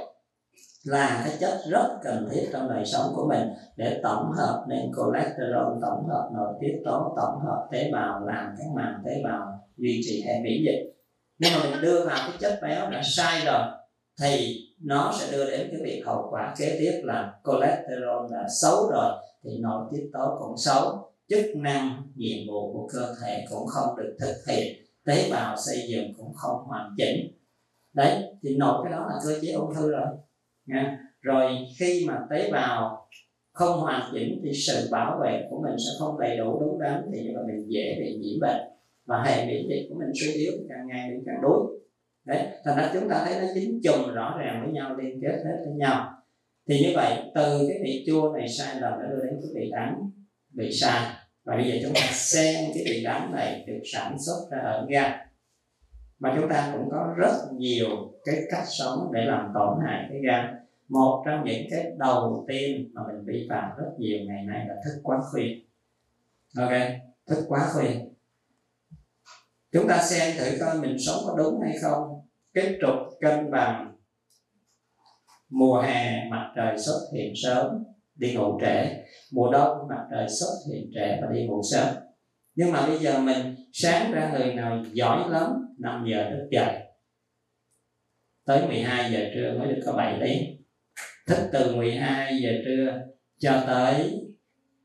[0.84, 4.92] là cái chất rất cần thiết trong đời sống của mình để tổng hợp nên
[4.98, 9.70] cholesterol, tổng hợp nội tiết tố, tổng hợp tế bào, làm các màng tế bào
[9.78, 10.94] duy trì hệ miễn dịch.
[11.40, 13.62] Nhưng mà mình đưa vào cái chất béo đã sai rồi,
[14.22, 18.90] thì nó sẽ đưa đến cái việc hậu quả kế tiếp là cholesterol đã xấu
[18.92, 19.12] rồi,
[19.44, 23.98] thì nội tiết tố cũng xấu, chức năng, nhiệm vụ của cơ thể cũng không
[23.98, 24.74] được thực hiện,
[25.06, 27.38] tế bào xây dựng cũng không hoàn chỉnh.
[27.94, 30.08] Đấy, thì nội cái đó là cơ chế ung thư rồi,
[30.66, 31.00] nha.
[31.22, 33.08] Rồi khi mà tế bào
[33.54, 37.02] không hoàn chỉnh thì sự bảo vệ của mình sẽ không đầy đủ, đúng đắn,
[37.14, 38.62] thì như là mình dễ bị nhiễm bệnh
[39.06, 41.66] và hệ miễn dịch của mình suy yếu, càng ngày mình càng đuối
[42.28, 45.38] đấy, thành ra chúng ta thấy nó dính chùm rõ ràng với nhau, liên kết
[45.46, 46.14] hết với nhau.
[46.68, 49.70] Thì như vậy, từ cái vị chua này sai lầm đã đưa đến cái vị
[49.72, 50.12] đắng
[50.50, 51.14] bị sai.
[51.44, 54.86] Và bây giờ chúng ta xem cái vị đắng này được sản xuất ra ở
[54.90, 55.12] gan
[56.20, 57.90] mà chúng ta cũng có rất nhiều
[58.26, 60.56] cái cách sống để làm tổn hại cái gan
[60.90, 64.76] một trong những cái đầu tiên mà mình vi phạm rất nhiều ngày nay là
[64.86, 65.56] thức quá khuya.
[66.58, 66.72] Ok,
[67.28, 67.92] thức quá khuya.
[69.72, 72.16] Chúng ta xem thử coi mình sống có đúng hay không
[72.58, 73.93] cái trục cân bằng.
[75.49, 77.84] Mùa hè, mặt trời xuất hiện sớm,
[78.16, 78.89] đi ngủ trễ.
[79.34, 81.95] Mùa đông, mặt trời xuất hiện trễ và đi ngủ sớm.
[82.55, 86.80] Nhưng mà bây giờ mình sáng ra người nào giỏi lắm 5 giờ thức dậy.
[88.45, 90.64] Tới 12 giờ trưa mới được có 7 tiếng
[91.28, 93.01] thức từ 12 giờ trưa
[93.38, 94.14] cho tới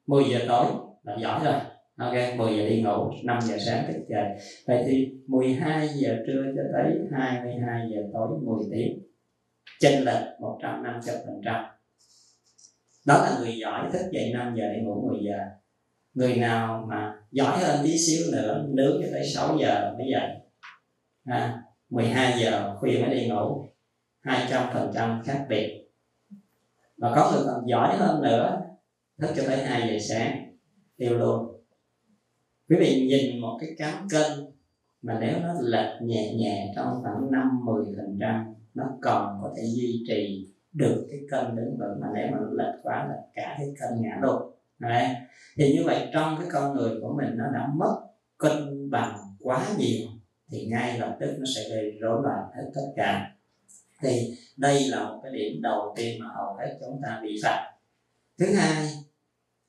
[0.07, 0.67] 10 giờ tối
[1.03, 1.72] là giỏi rồi
[2.03, 4.25] ok 10 giờ đi ngủ 5 giờ sáng thức dậy.
[4.67, 9.03] Vậy thì 12 giờ trưa cho tới 22 giờ tối 10 tiếng.
[9.81, 11.65] Chênh lệch 150 phần trăm.
[13.07, 15.39] Đó là người giỏi thức dậy 5 giờ đi ngủ 10 giờ.
[16.15, 20.29] Người nào mà giỏi hơn tí xíu nữa nướng cho tới 6 giờ mới dậy.
[21.25, 23.65] À, 12 giờ khuya mới đi ngủ.
[24.21, 25.89] 200 phần trăm khác biệt.
[26.99, 28.61] Và có người còn giỏi hơn nữa
[29.21, 30.57] thức cho tới 2 giờ sáng
[30.97, 31.52] tiêu luôn
[32.73, 34.33] quý vị nhìn một cái cán cân
[35.03, 39.55] mà nếu nó lệch nhẹ nhẹ trong khoảng 5 10 phần trăm, nó còn có
[39.57, 43.15] thể duy trì được cái cân đứng vững mà nếu mà nó lệch quá là
[43.35, 44.43] cả cái cân ngã luôn
[44.79, 45.09] Đấy.
[45.57, 48.01] thì như vậy trong cái con người của mình nó đã mất
[48.39, 50.09] cân bằng quá nhiều,
[50.51, 53.35] thì ngay lập tức nó sẽ gây rối loạn hết tất cả
[54.03, 57.73] thì đây là một cái điểm đầu tiên mà hầu hết chúng ta bị phạt.
[58.39, 58.89] thứ hai,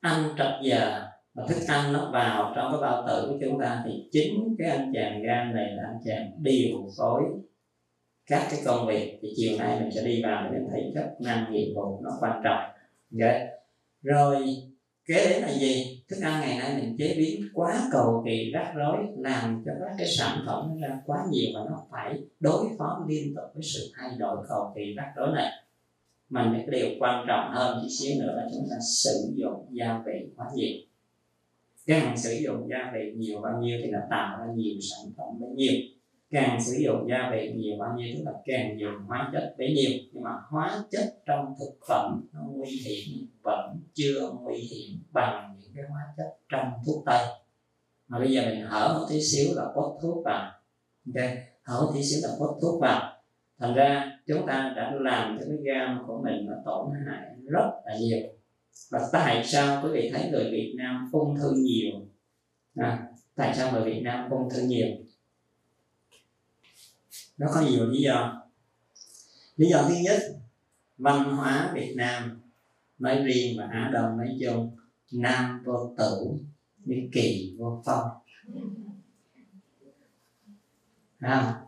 [0.00, 3.82] ăn trật giờ và thức ăn nó vào trong cái bao tử của chúng ta
[3.86, 7.22] thì chính cái anh chàng gan này là anh chàng điều phối
[8.26, 9.18] các cái công việc.
[9.22, 12.10] Thì chiều nay mình sẽ đi vào để mình thấy chức năng nhiệm vụ nó
[12.20, 12.70] quan trọng.
[13.20, 13.46] Okay.
[14.02, 14.46] rồi,
[15.06, 16.02] kế đến là gì?
[16.08, 19.94] Thức ăn ngày nay mình chế biến quá cầu kỳ, rắc rối, làm cho các
[19.98, 23.62] cái sản phẩm nó ra quá nhiều và nó phải đối phó liên tục với
[23.62, 25.50] sự thay đổi cầu kỳ, rắc rối này.
[26.28, 29.66] Mà những cái điều quan trọng hơn chút xíu nữa là chúng ta sử dụng
[29.70, 30.76] gia vị quá nhiều
[31.86, 35.40] càng sử dụng gia vị nhiều bao nhiêu thì là tạo ra nhiều sản phẩm
[35.40, 35.72] bấy nhiêu.
[36.30, 39.68] Càng sử dụng gia vị nhiều bao nhiêu tức là càng dùng hóa chất bấy
[39.74, 39.90] nhiêu.
[40.12, 45.56] Nhưng mà hóa chất trong thực phẩm nó nguy hiểm, vẫn chưa nguy hiểm bằng
[45.60, 47.24] những cái hóa chất trong thuốc tây.
[48.08, 50.52] Mà bây giờ mình hở một tí xíu là quất thuốc vào.
[51.06, 51.24] Ok,
[51.62, 53.12] hở một tí xíu là quất thuốc vào.
[53.60, 57.70] Thành ra chúng ta đã làm cho cái gam của mình nó tổn hại rất
[57.84, 58.18] là nhiều
[58.90, 61.92] và tại sao quý vị thấy người Việt Nam ung thư nhiều?
[62.76, 64.88] À, tại sao người Việt Nam ung thư nhiều?
[67.38, 68.42] Nó có nhiều lý do.
[69.56, 70.20] Lý do thứ nhất
[70.98, 72.40] văn hóa Việt Nam
[72.98, 74.76] nói riêng và Á Đông nói chung
[75.12, 76.36] nam vô tử
[76.84, 78.08] như kỳ vô phong.
[81.18, 81.60] À,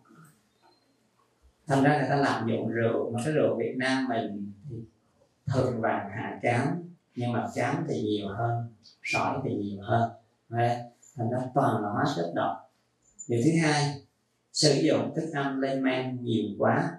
[1.66, 4.76] thành ra người ta làm dụng rượu mà cái rượu Việt Nam mình thì
[5.46, 6.85] thường vàng hạ cám
[7.16, 10.10] nhưng mà chán thì nhiều hơn sỏi thì nhiều hơn.
[10.48, 10.76] Đấy.
[11.16, 12.56] thành ra toàn là hóa chất độc.
[13.28, 13.94] Điều thứ hai
[14.52, 16.90] sử dụng thức ăn lên men nhiều quá.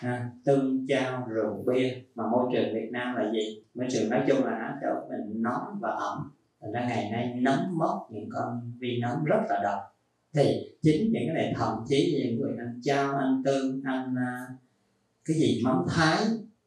[0.00, 2.02] À, tương chao rượu bia.
[2.14, 3.62] Mà môi trường Việt Nam là gì?
[3.74, 6.32] Môi trường nói chung là nó Châu mình nóng và ẩm.
[6.60, 9.80] Thành ra ngày nay nấm mốc những con vi nấm rất là độc.
[10.34, 14.58] Thì chính những cái này thậm chí những người ăn chao ăn tương ăn uh,
[15.24, 16.18] cái gì mắm thái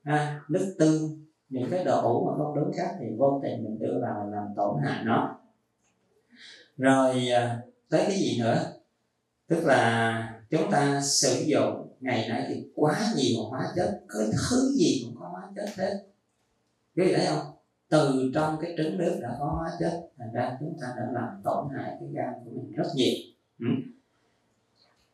[0.03, 3.79] à, nước tương những cái đồ ủ mà không đúng cách thì vô tình mình
[3.79, 5.39] đưa vào làm tổn hại nó.
[6.77, 8.57] Rồi à, tới cái gì nữa?
[9.47, 14.71] Tức là chúng ta sử dụng ngày nay thì quá nhiều hóa chất, cái thứ
[14.75, 16.05] gì cũng có hóa chất hết.
[16.95, 17.45] Quý vị thấy không?
[17.89, 21.41] Từ trong cái trứng nước đã có hóa chất, thành ra chúng ta đã làm
[21.43, 23.13] tổn hại cái gan của mình rất nhiều.
[23.59, 23.65] Ừ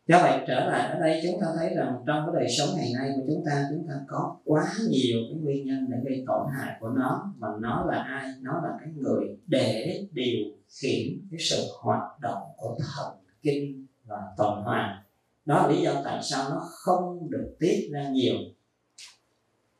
[0.08, 2.92] do vậy trở lại ở đây, chúng ta thấy rằng trong cái đời sống ngày
[3.00, 6.48] nay của chúng ta chúng ta có quá nhiều cái nguyên nhân để gây tổn
[6.58, 8.28] hại của nó, mà nó là ai?
[8.42, 10.40] Nó là cái người để điều
[10.82, 15.04] khiển cái sự hoạt động của thần kinh và tuần hoàn.
[15.46, 18.36] Đó là lý do tại sao nó không được tiết ra nhiều.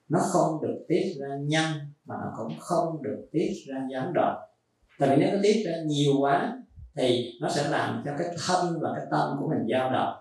[0.10, 1.74] Nó không được tiết ra nhanh,
[2.06, 4.38] mà nó cũng không được tiết ra gián đoạn.
[5.00, 6.58] Tại vì nếu nó tiết ra nhiều quá
[6.96, 10.18] thì nó sẽ làm cho cái thân và cái tâm của mình dao động.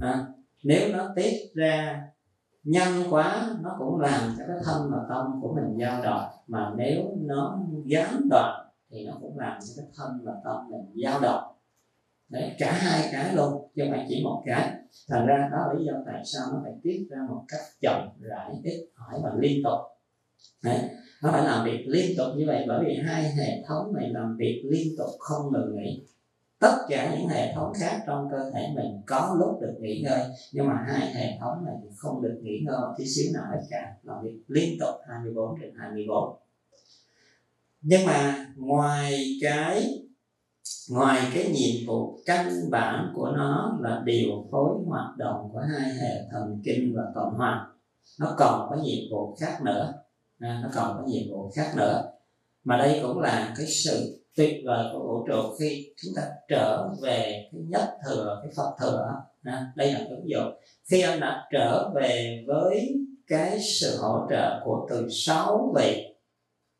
[0.00, 0.26] À,
[0.62, 2.02] nếu nó tiết ra
[2.64, 6.30] nhanh quá nó cũng làm cho cái thân và tâm của mình dao động.
[6.46, 11.04] Mà nếu nó gián đoạn thì nó cũng làm cho cái thân và tâm mình
[11.04, 11.44] dao động.
[12.28, 14.72] Đấy cả hai cái luôn chứ không phải chỉ một cái.
[15.08, 18.08] Thành ra đó là lý do tại sao nó phải tiết ra một cách chậm
[18.20, 19.78] rãi ít hỏi và liên tục.
[20.62, 20.90] Đấy
[21.32, 24.62] phải làm việc liên tục như vậy bởi vì hai hệ thống này làm việc
[24.70, 26.02] liên tục không ngừng nghỉ.
[26.58, 30.20] Tất cả những hệ thống khác trong cơ thể mình có lúc được nghỉ ngơi,
[30.52, 33.60] nhưng mà hai hệ thống này không được nghỉ ngơi, một tí xíu nào hết
[33.70, 33.94] cả.
[34.02, 36.36] Làm việc liên tục 24 trên 24
[37.86, 40.04] nhưng mà ngoài cái
[40.90, 45.90] ngoài cái nhiệm vụ căn bản của nó là điều phối hoạt động của hai
[45.94, 47.70] hệ thần kinh và tuần hoàn,
[48.20, 49.92] nó còn có nhiệm vụ khác nữa
[50.40, 52.02] à, nó còn có nhiệm vụ khác nữa.
[52.64, 56.88] Mà đây cũng là cái sự tuyệt vời của vũ trụ khi chúng ta trở
[57.02, 59.14] về cái nhất thừa cái phật thừa.
[59.42, 60.40] À, đây là cái ví dụ
[60.90, 62.94] khi anh đã trở về với
[63.26, 66.14] cái sự hỗ trợ của từ sáu vị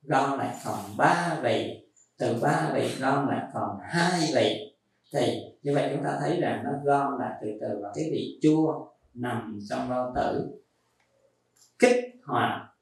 [0.02, 1.88] gom lại còn ba vị
[2.18, 4.74] từ ba vị gom lại còn hai vị
[5.12, 8.38] thì như vậy chúng ta thấy rằng nó gom lại từ từ vào cái vị
[8.42, 10.60] chua nằm trong bao tử.
[11.78, 12.73] Kích hoạt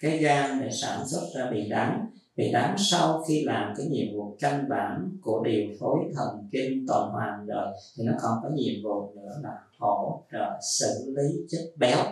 [0.00, 4.16] cái gan để sản xuất ra vị đắng vị đắng sau khi làm cái nhiệm
[4.16, 8.48] vụ căn bản của điều phối thần kinh tuần hoàn rồi, thì nó còn có
[8.54, 12.04] nhiệm vụ nữa là hỗ trợ xử lý chất béo.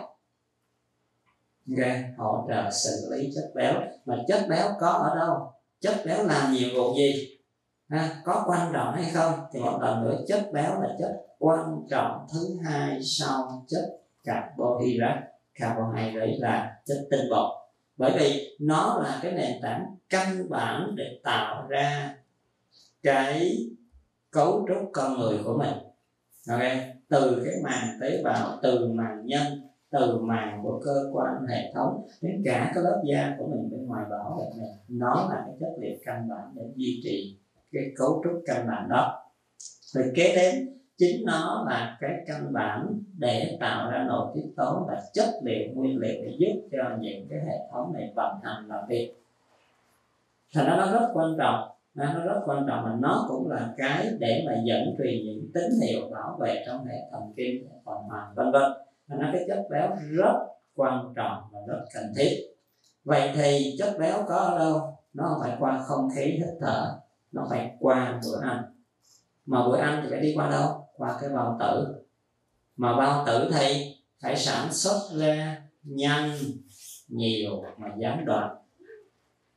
[1.69, 1.87] Ok,
[2.17, 3.73] hỗ trợ xử lý chất béo.
[4.05, 5.51] Mà chất béo có ở đâu?
[5.79, 7.37] Chất béo làm nhiệm vụ gì?
[7.89, 9.33] Ha, có quan trọng hay không?
[9.53, 15.21] Thì một lần nữa, chất béo là chất quan trọng thứ hai sau chất carbohydrate
[15.59, 17.58] carbohydrate là chất tinh bột
[17.99, 22.15] bởi vì nó là cái nền tảng căn bản để tạo ra
[23.03, 23.57] cái
[24.31, 25.75] cấu trúc con người của mình.
[26.49, 26.61] Ok?
[27.09, 29.43] Từ cái màng tế bào, từ màng nhân,
[29.91, 33.85] từ màng của cơ quan hệ thống, đến cả cái lớp da của mình bên
[33.85, 37.37] ngoài bảo vệ mình nó là cái chất liệu căn bản để duy trì
[37.71, 39.31] cái cấu trúc căn bản đó.
[39.81, 44.85] Rồi kế đến chính nó là cái căn bản để tạo ra nội tiết tố
[44.87, 48.67] và chất liệu nguyên liệu để giúp cho những cái hệ thống này vận hành
[48.67, 49.15] làm việc
[50.53, 54.11] thành ra nó rất quan trọng, nó rất quan trọng mà nó cũng là cái
[54.19, 57.97] để mà dẫn truyền những tín hiệu bảo vệ trong hệ thần kinh, hệ tuần
[57.97, 58.71] hoàn, vân vân.
[59.07, 60.33] Nó cái chất béo rất
[60.75, 62.35] quan trọng và rất cần thiết.
[63.03, 64.97] Vậy thì chất béo có ở đâu?
[65.13, 66.99] Nó không phải qua không khí hít thở,
[67.31, 68.63] nó phải qua bữa ăn.
[69.45, 70.78] Mà bữa ăn thì phải đi qua đâu?
[70.99, 72.03] Qua cái bao tử.
[72.77, 76.31] Mà bao tử thì phải sản xuất ra nhanh,
[77.07, 78.55] nhiều mà gián đoạn.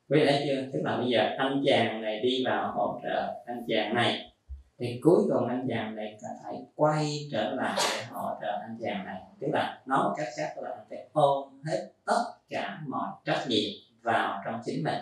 [0.08, 0.70] Quý vị thấy chưa?
[0.72, 4.32] Tức là bây giờ anh chàng này đi vào hỗ trợ anh chàng này,
[4.78, 9.04] thì cuối cùng anh chàng này phải quay trở lại để hỗ trợ anh chàng
[9.04, 9.22] này.
[9.40, 13.44] Tức là nói một cách khác là anh phải ôm hết tất cả mọi trách
[13.48, 13.70] nhiệm
[14.02, 15.00] vào trong chính mình.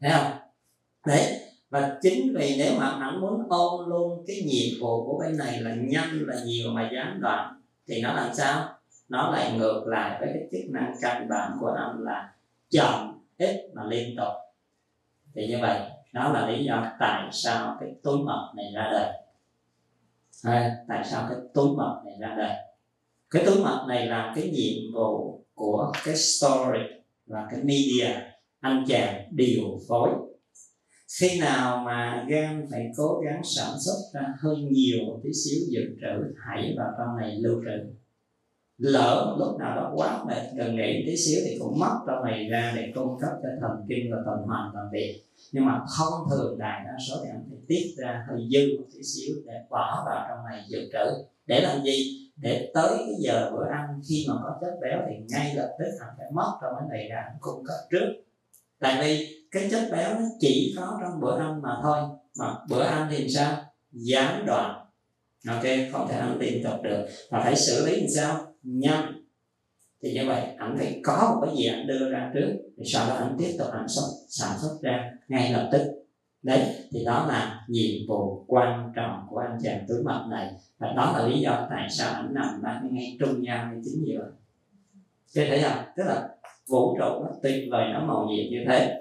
[0.00, 0.32] Thấy không?
[1.06, 1.40] Đấy
[1.74, 5.60] và chính vì nếu mà anh muốn ôm luôn cái nhiệm vụ của bên này
[5.60, 7.60] là nhanh là nhiều mà gián đoạn.
[7.88, 8.68] Thì nó làm sao?
[9.08, 12.32] Nó lại ngược lại với cái chức năng căn bản của anh là
[12.70, 14.32] chậm ít mà liên tục.
[15.34, 15.80] Thì như vậy
[16.12, 19.12] đó là lý do tại sao cái túi mật này ra đời.
[20.44, 22.56] À, tại sao cái túi mật này ra đời?
[23.30, 26.80] Cái túi mật này là cái nhiệm vụ của cái story
[27.26, 28.20] và cái media
[28.60, 30.10] anh chàng điều phối
[31.20, 35.58] khi nào mà gan phải cố gắng sản xuất ra hơi nhiều một tí xíu
[35.70, 37.94] dự trữ, hãy vào trong này lưu trữ.
[38.78, 42.48] Lỡ lúc nào đó quá mệt, gần nghỉ tí xíu thì cũng mất trong này
[42.48, 45.22] ra để cung cấp cho thần kinh và tuần hoàn làm việc.
[45.52, 48.84] Nhưng mà thông thường đại đa số thì anh phải tiết ra hơi dư một
[48.94, 51.24] tí xíu để bỏ vào trong này dự trữ.
[51.46, 52.30] Để làm gì?
[52.36, 55.90] Để tới cái giờ bữa ăn khi mà có chất béo thì ngay lập tức
[56.00, 58.23] anh phải mất trong cái này ra, anh cung cấp trước
[58.80, 61.98] tại vì cái chất béo nó chỉ có trong bữa ăn mà thôi.
[62.38, 63.56] Mà bữa ăn thì sao?
[63.92, 64.86] Gián đoạn.
[65.48, 65.62] Ok,
[65.92, 67.06] không thể ăn liên tục được.
[67.30, 68.54] Và phải xử lý làm sao?
[68.62, 69.24] Nhanh.
[70.02, 73.08] Thì như vậy anh phải có một cái gì anh đưa ra trước thì sau
[73.08, 75.82] đó anh tiếp tục anh xuất sản xuất ra ngay lập tức.
[76.42, 80.52] Đấy, thì đó là nhiệm vụ quan trọng của anh chàng túi mật này.
[80.78, 84.04] Và đó là lý do tại sao anh nằm ở ngay trung gian ngay chính
[84.06, 84.32] giữa.
[85.34, 85.84] Thế thấy không?
[85.96, 86.28] Tức là
[86.70, 89.00] vũ trụ nó tuyệt vời, nó màu nhiệm như thế.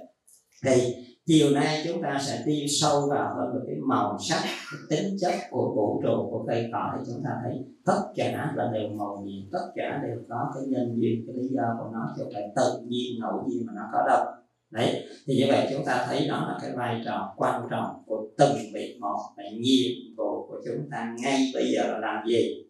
[0.66, 0.96] Thì
[1.26, 5.16] chiều nay chúng ta sẽ đi sâu vào hơn về cái màu sắc, cái tính
[5.22, 7.54] chất của vũ trụ, của cây cỏ thì chúng ta thấy
[7.86, 11.48] tất cả là đều màu nhiệm, tất cả đều có cái nhân duyên, cái lý
[11.56, 14.26] do của nó, chứ không phải tự nhiên, ngẫu nhiên mà nó có đâu.
[14.72, 18.28] Đấy, thì như vậy chúng ta thấy đó là cái vai trò quan trọng của
[18.38, 22.66] từng việc một và nhiệm vụ của chúng ta ngay bây giờ là làm gì?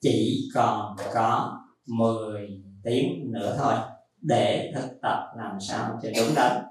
[0.00, 2.48] Chỉ còn có 10
[2.84, 3.74] tiếng nữa thôi
[4.20, 6.62] để thực tập làm sao cho đúng đắn.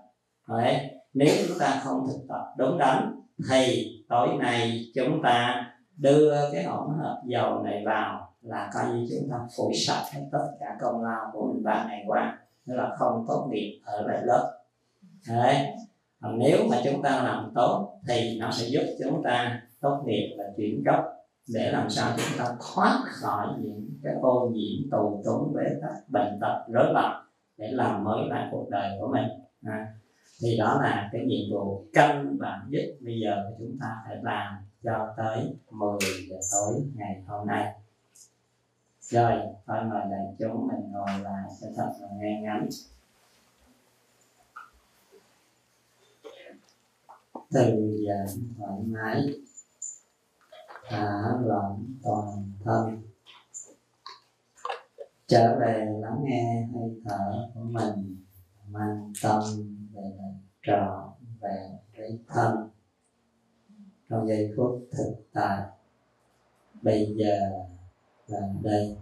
[0.49, 0.89] Đấy.
[1.13, 5.65] nếu chúng ta không thực tập đúng đắn, thì tối nay chúng ta
[5.97, 10.21] đưa cái hỗn hợp dầu này vào là coi như chúng ta phủi sạch hết
[10.31, 12.37] tất cả công lao của mình ba ngày qua.
[12.65, 14.53] Nên là không tốt nghiệp ở lại lớp.
[15.29, 15.67] Đấy,
[16.21, 20.35] còn nếu mà chúng ta làm tốt thì nó sẽ giúp chúng ta tốt nghiệp
[20.37, 20.99] và chuyển cấp
[21.53, 26.09] để làm sao chúng ta thoát khỏi những cái ô nhiễm tù túng bế tắc,
[26.09, 27.26] bệnh tật, rối loạn
[27.57, 29.27] để làm mới lại cuộc đời của mình.
[29.65, 29.93] À,
[30.41, 34.55] thì đó là cái nhiệm vụ căn bản nhất bây giờ chúng ta phải làm
[34.83, 35.97] cho tới 10
[36.29, 37.73] giờ tối ngày hôm nay.
[39.01, 39.33] Rồi
[39.65, 42.67] thôi mời đại chúng mình ngồi lại cho thật là nghe ngắn.
[47.51, 48.25] Từ giờ
[48.57, 49.21] thoải mái
[50.89, 53.01] thả lỏng toàn thân
[55.27, 58.23] trở về lắng nghe hơi thở của mình,
[58.67, 59.41] mang tâm
[59.93, 61.09] về lại trọn
[61.41, 62.69] về với thân.
[64.09, 65.61] Trong giây phút thực tại,
[66.81, 67.39] bây giờ
[68.27, 68.97] là đây.